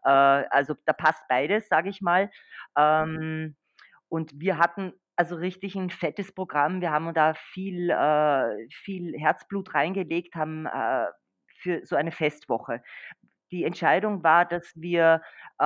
[0.03, 2.29] äh, also da passt beides, sage ich mal.
[2.77, 3.55] Ähm,
[4.09, 6.81] und wir hatten also richtig ein fettes Programm.
[6.81, 11.07] Wir haben da viel, äh, viel Herzblut reingelegt, haben äh,
[11.57, 12.81] für so eine Festwoche.
[13.51, 15.21] Die Entscheidung war, dass wir
[15.59, 15.63] äh,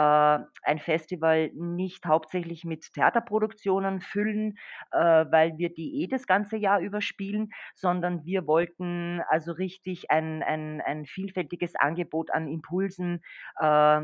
[0.64, 4.58] ein Festival nicht hauptsächlich mit Theaterproduktionen füllen,
[4.92, 10.44] äh, weil wir die eh das ganze Jahr überspielen, sondern wir wollten also richtig ein,
[10.44, 13.22] ein, ein vielfältiges Angebot an Impulsen
[13.60, 14.02] äh,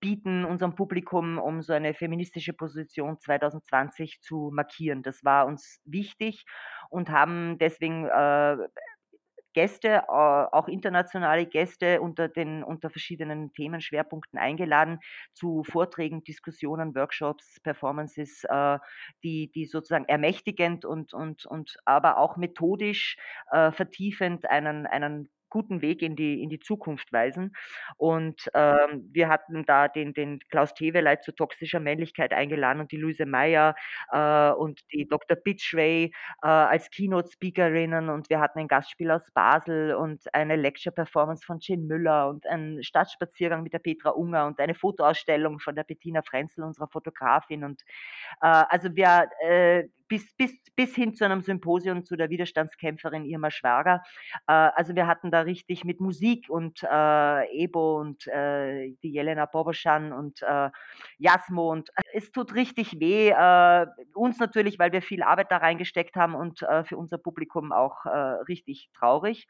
[0.00, 5.02] bieten unserem Publikum, um so eine feministische Position 2020 zu markieren.
[5.02, 6.44] Das war uns wichtig
[6.90, 8.56] und haben deswegen äh,
[9.52, 15.00] Gäste, äh, auch internationale Gäste unter den unter verschiedenen Themenschwerpunkten eingeladen
[15.32, 18.78] zu Vorträgen, Diskussionen, Workshops, Performances, äh,
[19.22, 23.16] die, die sozusagen ermächtigend und, und, und aber auch methodisch
[23.50, 27.54] äh, vertiefend einen, einen guten Weg in die, in die Zukunft weisen.
[27.96, 32.96] Und ähm, wir hatten da den, den Klaus Teweleit zu toxischer Männlichkeit eingeladen und die
[32.96, 33.74] Luise Meyer
[34.12, 35.36] äh, und die Dr.
[35.36, 41.58] Bitchray äh, als Keynote-Speakerinnen und wir hatten ein Gastspiel aus Basel und eine Lecture-Performance von
[41.60, 46.22] Jane Müller und einen Stadtspaziergang mit der Petra Unger und eine Fotoausstellung von der Bettina
[46.22, 47.64] Frenzel, unserer Fotografin.
[47.64, 47.82] Und
[48.40, 53.50] äh, also wir äh, bis, bis, bis hin zu einem Symposium zu der Widerstandskämpferin Irma
[53.50, 54.02] Schwager.
[54.46, 59.46] Äh, also wir hatten da richtig mit Musik und äh, Ebo und äh, die Jelena
[59.46, 60.70] Boboschan und äh,
[61.18, 63.30] Jasmo und es tut richtig weh.
[63.30, 67.72] Äh, uns natürlich, weil wir viel Arbeit da reingesteckt haben und äh, für unser Publikum
[67.72, 68.10] auch äh,
[68.48, 69.46] richtig traurig.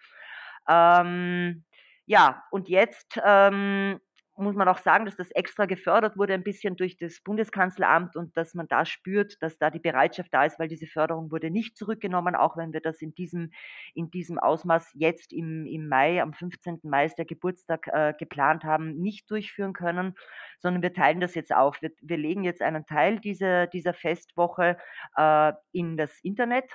[0.68, 1.64] Ähm,
[2.06, 4.00] ja, und jetzt ähm,
[4.39, 8.36] muss man auch sagen, dass das extra gefördert wurde ein bisschen durch das Bundeskanzleramt und
[8.36, 11.76] dass man da spürt, dass da die Bereitschaft da ist, weil diese Förderung wurde nicht
[11.76, 13.51] zurückgenommen, auch wenn wir das in diesem,
[13.95, 16.80] in diesem Ausmaß jetzt im, im Mai, am 15.
[16.84, 20.14] Mai ist der Geburtstag äh, geplant haben, nicht durchführen können,
[20.59, 21.82] sondern wir teilen das jetzt auf.
[21.82, 24.78] Wir, wir legen jetzt einen Teil dieser, dieser Festwoche
[25.16, 26.70] äh, in das Internet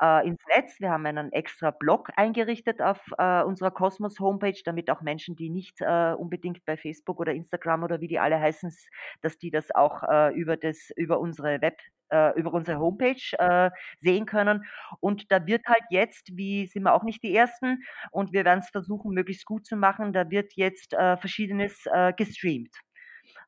[0.00, 0.80] äh, ins Netz.
[0.80, 5.50] Wir haben einen extra Blog eingerichtet auf äh, unserer Cosmos Homepage, damit auch Menschen, die
[5.50, 8.72] nicht äh, unbedingt bei Facebook oder Instagram oder wie die alle heißen,
[9.20, 11.78] dass die das auch äh, über das über unsere Web
[12.10, 13.70] äh, über unsere Homepage äh,
[14.00, 14.64] sehen können.
[15.00, 18.60] Und da wird halt jetzt, wie sind wir auch nicht die Ersten, und wir werden
[18.60, 21.84] es versuchen, möglichst gut zu machen, da wird jetzt Verschiedenes
[22.16, 22.74] gestreamt.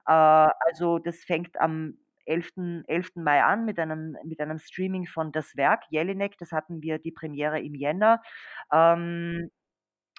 [0.05, 2.85] Also das fängt am 11.
[2.87, 3.17] 11.
[3.17, 6.39] Mai an mit einem, mit einem Streaming von Das Werk, Jelinek.
[6.39, 8.23] Das hatten wir die Premiere im Jänner.
[8.73, 9.51] Ähm,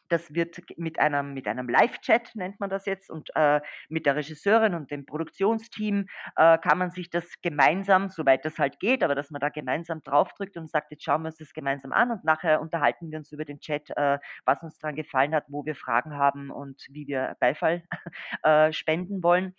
[0.09, 4.15] das wird mit einem, mit einem Live-Chat, nennt man das jetzt, und äh, mit der
[4.15, 9.15] Regisseurin und dem Produktionsteam äh, kann man sich das gemeinsam, soweit das halt geht, aber
[9.15, 12.23] dass man da gemeinsam draufdrückt und sagt, jetzt schauen wir uns das gemeinsam an und
[12.23, 15.75] nachher unterhalten wir uns über den Chat, äh, was uns daran gefallen hat, wo wir
[15.75, 17.83] Fragen haben und wie wir Beifall
[18.43, 19.55] äh, spenden wollen.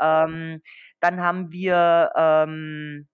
[0.00, 0.62] Ähm,
[1.00, 3.08] dann haben wir, ähm,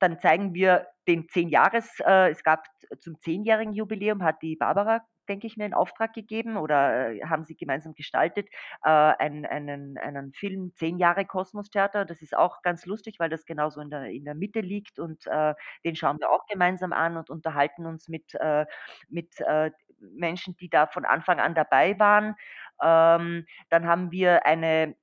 [0.00, 2.64] dann zeigen wir den zehn Jahres, äh, es gab
[3.00, 7.44] zum zehnjährigen Jubiläum hat die Barbara denke ich mir, in Auftrag gegeben oder äh, haben
[7.44, 8.48] sie gemeinsam gestaltet,
[8.84, 12.04] äh, einen, einen, einen Film Zehn Jahre Kosmos-Theater.
[12.04, 15.26] Das ist auch ganz lustig, weil das genauso in der, in der Mitte liegt und
[15.26, 18.66] äh, den schauen wir auch gemeinsam an und unterhalten uns mit, äh,
[19.08, 22.36] mit äh, Menschen, die da von Anfang an dabei waren.
[22.82, 24.94] Ähm, dann haben wir eine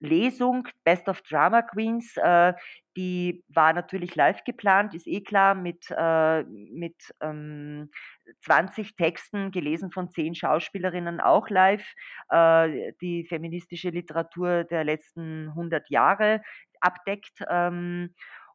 [0.00, 2.54] Lesung Best of Drama Queens, äh,
[2.96, 7.90] die war natürlich live geplant, ist eh klar, mit, äh, mit ähm,
[8.44, 11.86] 20 Texten, gelesen von 10 Schauspielerinnen, auch live.
[12.30, 16.42] Äh, die feministische Literatur der letzten 100 Jahre
[16.80, 17.44] abdeckt.
[17.48, 18.14] Ähm,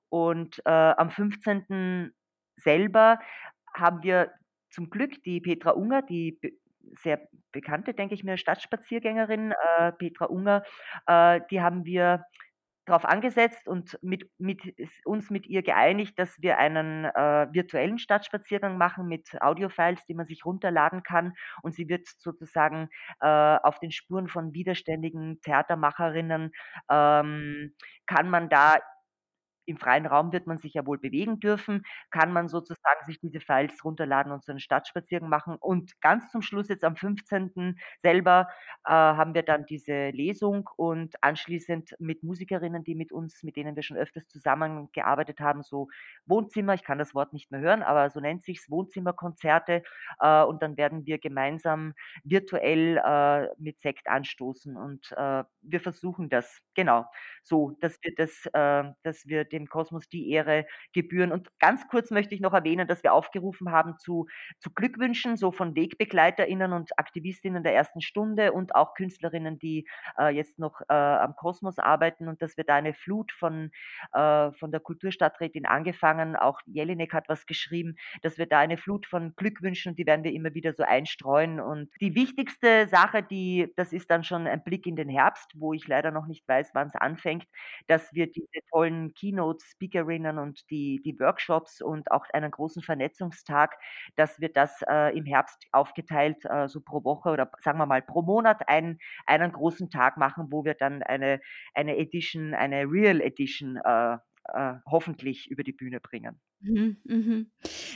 [0.09, 2.11] und äh, am 15.
[2.57, 3.19] selber
[3.73, 4.31] haben wir
[4.69, 6.39] zum Glück die Petra Unger, die
[7.01, 10.63] sehr bekannte, denke ich mir, Stadtspaziergängerin, äh, Petra Unger,
[11.07, 12.25] äh, die haben wir
[12.85, 14.61] darauf angesetzt und mit, mit,
[15.05, 20.25] uns mit ihr geeinigt, dass wir einen äh, virtuellen Stadtspaziergang machen mit Audiofiles, die man
[20.25, 21.33] sich runterladen kann.
[21.63, 22.89] Und sie wird sozusagen
[23.21, 26.51] äh, auf den Spuren von widerständigen Theatermacherinnen,
[26.89, 27.73] ähm,
[28.05, 28.77] kann man da
[29.65, 33.39] im freien Raum wird man sich ja wohl bewegen dürfen, kann man sozusagen sich diese
[33.39, 35.55] Files runterladen und so einen Stadtspaziergang machen.
[35.59, 37.77] Und ganz zum Schluss, jetzt am 15.
[37.99, 38.47] selber,
[38.85, 43.75] äh, haben wir dann diese Lesung und anschließend mit Musikerinnen, die mit uns, mit denen
[43.75, 45.87] wir schon öfters zusammengearbeitet haben, so
[46.25, 49.83] Wohnzimmer, ich kann das Wort nicht mehr hören, aber so nennt sich's, Wohnzimmerkonzerte.
[50.19, 51.93] Äh, und dann werden wir gemeinsam
[52.23, 57.05] virtuell äh, mit Sekt anstoßen und äh, wir versuchen das, genau,
[57.43, 61.31] so, dass wir das, äh, dass wir dem Kosmos die Ehre gebühren.
[61.31, 64.27] Und ganz kurz möchte ich noch erwähnen, dass wir aufgerufen haben zu,
[64.59, 69.87] zu Glückwünschen, so von WegbegleiterInnen und Aktivistinnen der ersten Stunde und auch Künstlerinnen, die
[70.19, 73.71] äh, jetzt noch äh, am Kosmos arbeiten und dass wir da eine Flut von,
[74.13, 79.05] äh, von der Kulturstadträtin angefangen, auch Jelinek hat was geschrieben, dass wir da eine Flut
[79.05, 81.59] von Glückwünschen und die werden wir immer wieder so einstreuen.
[81.59, 85.73] Und die wichtigste Sache, die, das ist dann schon ein Blick in den Herbst, wo
[85.73, 87.45] ich leider noch nicht weiß, wann es anfängt,
[87.87, 93.75] dass wir diese tollen Kino Keynote-Speakerinnen und die, die Workshops und auch einen großen Vernetzungstag,
[94.15, 98.01] dass wir das äh, im Herbst aufgeteilt äh, so pro Woche oder sagen wir mal
[98.01, 101.39] pro Monat einen, einen großen Tag machen, wo wir dann eine,
[101.73, 104.17] eine Edition, eine Real Edition äh,
[104.49, 106.39] äh hoffentlich über die Bühne bringen.
[106.61, 107.51] Mhm, mhm.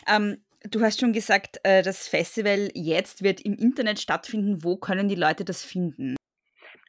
[0.08, 0.38] Ähm,
[0.70, 4.64] du hast schon gesagt, äh, das Festival jetzt wird im Internet stattfinden.
[4.64, 6.18] Wo können die Leute das finden?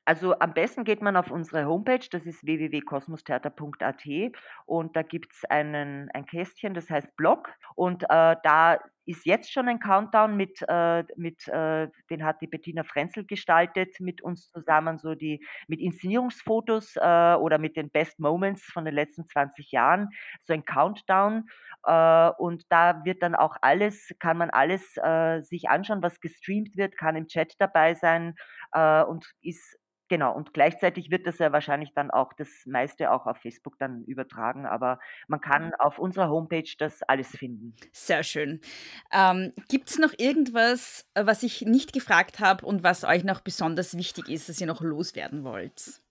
[0.05, 4.07] Also am besten geht man auf unsere Homepage, das ist www.kosmostheater.at
[4.67, 9.69] und da gibt es ein Kästchen, das heißt Blog und äh, da ist jetzt schon
[9.69, 14.99] ein Countdown mit, äh, mit äh, den hat die Bettina Frenzel gestaltet, mit uns zusammen
[14.99, 20.11] so die, mit Inszenierungsfotos äh, oder mit den Best Moments von den letzten 20 Jahren,
[20.43, 21.49] so ein Countdown
[21.85, 26.77] äh, und da wird dann auch alles, kann man alles äh, sich anschauen, was gestreamt
[26.77, 28.35] wird, kann im Chat dabei sein
[28.73, 29.80] äh, und ist
[30.11, 34.03] Genau, und gleichzeitig wird das ja wahrscheinlich dann auch das meiste auch auf Facebook dann
[34.07, 34.99] übertragen, aber
[35.29, 35.75] man kann mhm.
[35.79, 37.77] auf unserer Homepage das alles finden.
[37.93, 38.61] Sehr schön.
[39.13, 43.41] Ähm, Gibt es noch irgendwas, äh, was ich nicht gefragt habe und was euch noch
[43.41, 46.03] besonders wichtig ist, dass ihr noch loswerden wollt?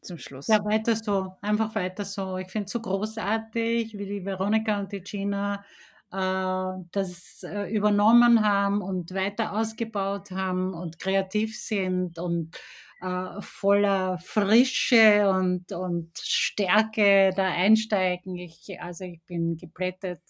[0.00, 0.46] Zum Schluss.
[0.46, 2.38] Ja, weiter so, einfach weiter so.
[2.38, 5.62] Ich finde es so großartig, wie die Veronika und die Gina
[6.10, 12.56] das äh, übernommen haben und weiter ausgebaut haben und kreativ sind und
[13.00, 18.36] äh, voller Frische und, und Stärke da einsteigen.
[18.36, 20.20] Ich, also ich bin geplättet.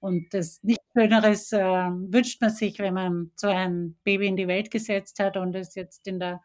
[0.00, 4.48] Und das nichts Schöneres äh, wünscht man sich, wenn man so ein Baby in die
[4.48, 6.42] Welt gesetzt hat und es jetzt in der,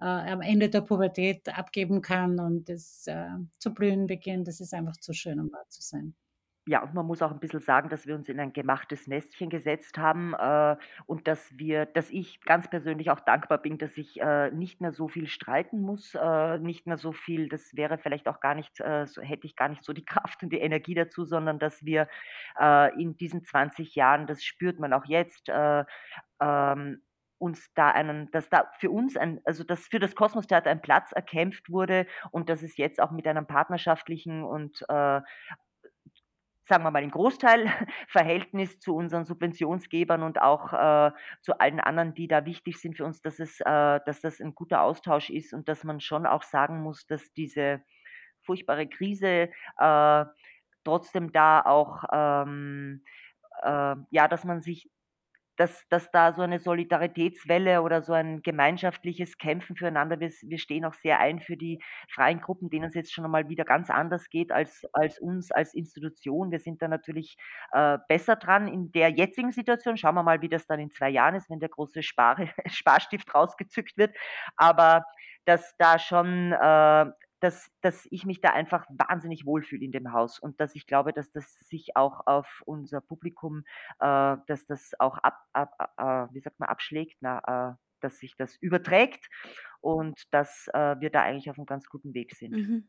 [0.00, 3.26] äh, am Ende der Pubertät abgeben kann und es äh,
[3.58, 4.46] zu blühen beginnt.
[4.46, 6.14] Das ist einfach zu schön, um wahr zu sein
[6.66, 9.50] ja, und man muss auch ein bisschen sagen, dass wir uns in ein gemachtes Nestchen
[9.50, 14.20] gesetzt haben, äh, und dass wir dass ich ganz persönlich auch dankbar bin, dass ich,
[14.20, 18.28] äh, nicht mehr so viel streiten muss, äh, nicht mehr so viel das wäre vielleicht
[18.28, 20.94] auch gar nicht äh, so hätte ich gar nicht so die Kraft und die Energie
[20.94, 22.08] dazu, sondern dass wir,
[22.60, 25.84] äh, in diesen 20 Jahren, das spürt man auch jetzt, äh,
[26.40, 27.02] ähm,
[27.38, 31.10] uns da einen dass da für uns ein also, dass für das Kosmos-Theater ein Platz
[31.12, 35.20] erkämpft wurde und dass es jetzt auch mit einem partnerschaftlichen und, äh
[36.64, 37.66] sagen wir mal, im Großteil
[38.08, 41.10] Verhältnis zu unseren Subventionsgebern und auch äh,
[41.40, 44.54] zu allen anderen, die da wichtig sind für uns, dass, es, äh, dass das ein
[44.54, 47.82] guter Austausch ist und dass man schon auch sagen muss, dass diese
[48.42, 50.24] furchtbare Krise äh,
[50.84, 53.04] trotzdem da auch, ähm,
[53.62, 54.90] äh, ja, dass man sich
[55.56, 60.84] dass, dass da so eine Solidaritätswelle oder so ein gemeinschaftliches Kämpfen füreinander, wir, wir stehen
[60.84, 64.28] auch sehr ein für die freien Gruppen, denen es jetzt schon einmal wieder ganz anders
[64.28, 66.50] geht als, als uns als Institution.
[66.50, 67.36] Wir sind da natürlich
[67.72, 69.96] äh, besser dran in der jetzigen Situation.
[69.96, 72.36] Schauen wir mal, wie das dann in zwei Jahren ist, wenn der große Spar
[72.66, 74.16] Sparstift rausgezückt wird.
[74.56, 75.04] Aber
[75.44, 77.06] dass da schon äh,
[77.42, 81.12] dass, dass ich mich da einfach wahnsinnig wohlfühle in dem Haus und dass ich glaube,
[81.12, 83.64] dass das sich auch auf unser Publikum,
[83.98, 88.36] äh, dass das auch ab, ab, äh, wie sagt man, abschlägt, na, äh, dass sich
[88.36, 89.28] das überträgt
[89.80, 92.52] und dass äh, wir da eigentlich auf einem ganz guten Weg sind.
[92.52, 92.88] Mhm.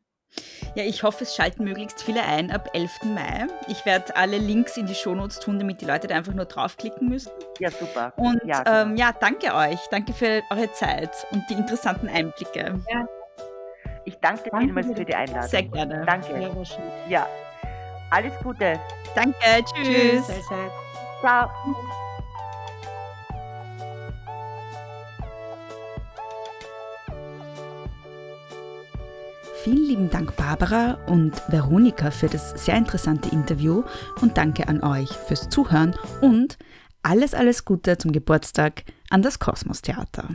[0.76, 3.04] Ja, ich hoffe, es schalten möglichst viele ein ab 11.
[3.04, 3.47] Mai.
[3.68, 7.08] Ich werde alle Links in die Shownotes tun, damit die Leute da einfach nur draufklicken
[7.08, 7.32] müssen.
[7.60, 8.14] Ja, super.
[8.18, 9.80] Und Ja, ähm, ja, danke euch.
[9.91, 12.82] Danke für eure Zeit und die interessanten Einblicke.
[14.06, 15.49] Ich danke dir vielmals für die Einladung.
[15.49, 16.04] Sehr gerne.
[16.06, 16.39] Danke.
[16.39, 16.49] Ja.
[17.10, 17.28] Ja.
[18.10, 18.80] Alles Gute.
[19.16, 20.28] Danke, tschüss.
[20.28, 20.70] Sei.
[21.22, 21.49] Ciao.
[29.64, 33.84] Vielen lieben Dank Barbara und Veronika für das sehr interessante Interview
[34.22, 36.58] und danke an euch fürs Zuhören und
[37.01, 40.28] alles, alles Gute zum Geburtstag an das Kosmos Theater.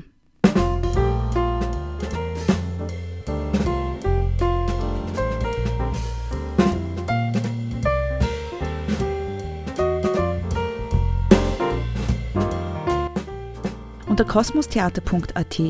[14.19, 15.63] Unter kosmostheater.at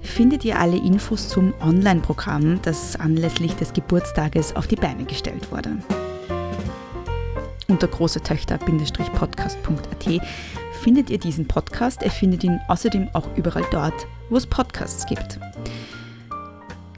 [0.00, 5.76] findet ihr alle Infos zum Online-Programm, das anlässlich des Geburtstages auf die Beine gestellt wurde.
[7.68, 10.22] Unter großetöchter-podcast.at
[10.80, 12.00] findet ihr diesen Podcast.
[12.02, 15.38] Ihr findet ihn außerdem auch überall dort, wo es Podcasts gibt.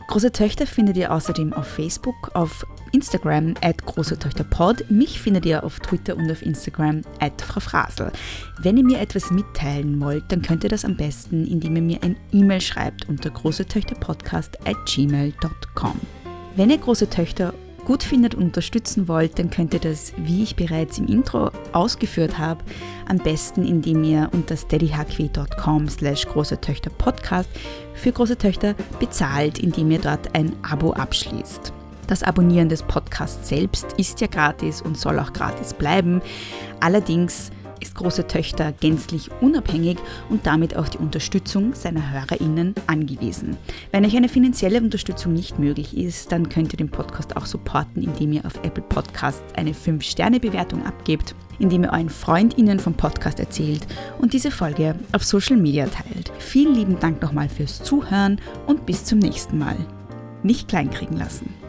[0.07, 4.84] Große Töchter findet ihr außerdem auf Facebook, auf Instagram at Große Töchter Pod.
[4.90, 8.12] Mich findet ihr auf Twitter und auf Instagram at Frau Frasel.
[8.61, 12.03] Wenn ihr mir etwas mitteilen wollt, dann könnt ihr das am besten, indem ihr mir
[12.03, 16.01] ein E-Mail schreibt unter großetöchterpodcast at gmail.com.
[16.55, 20.57] Wenn ihr Große Töchter gut findet und unterstützen wollt, dann könnt ihr das, wie ich
[20.57, 22.62] bereits im Intro ausgeführt habe,
[23.09, 26.59] am besten, indem ihr unter steadyhq.com slash große
[27.95, 31.72] für große Töchter bezahlt, indem ihr dort ein Abo abschließt.
[32.12, 36.20] Das Abonnieren des Podcasts selbst ist ja gratis und soll auch gratis bleiben.
[36.78, 37.50] Allerdings
[37.80, 39.96] ist Große Töchter gänzlich unabhängig
[40.28, 43.56] und damit auf die Unterstützung seiner HörerInnen angewiesen.
[43.92, 48.02] Wenn euch eine finanzielle Unterstützung nicht möglich ist, dann könnt ihr den Podcast auch supporten,
[48.02, 53.86] indem ihr auf Apple Podcasts eine 5-Sterne-Bewertung abgebt, indem ihr euren FreundInnen vom Podcast erzählt
[54.18, 56.30] und diese Folge auf Social Media teilt.
[56.38, 59.76] Vielen lieben Dank nochmal fürs Zuhören und bis zum nächsten Mal.
[60.42, 61.61] Nicht kleinkriegen lassen.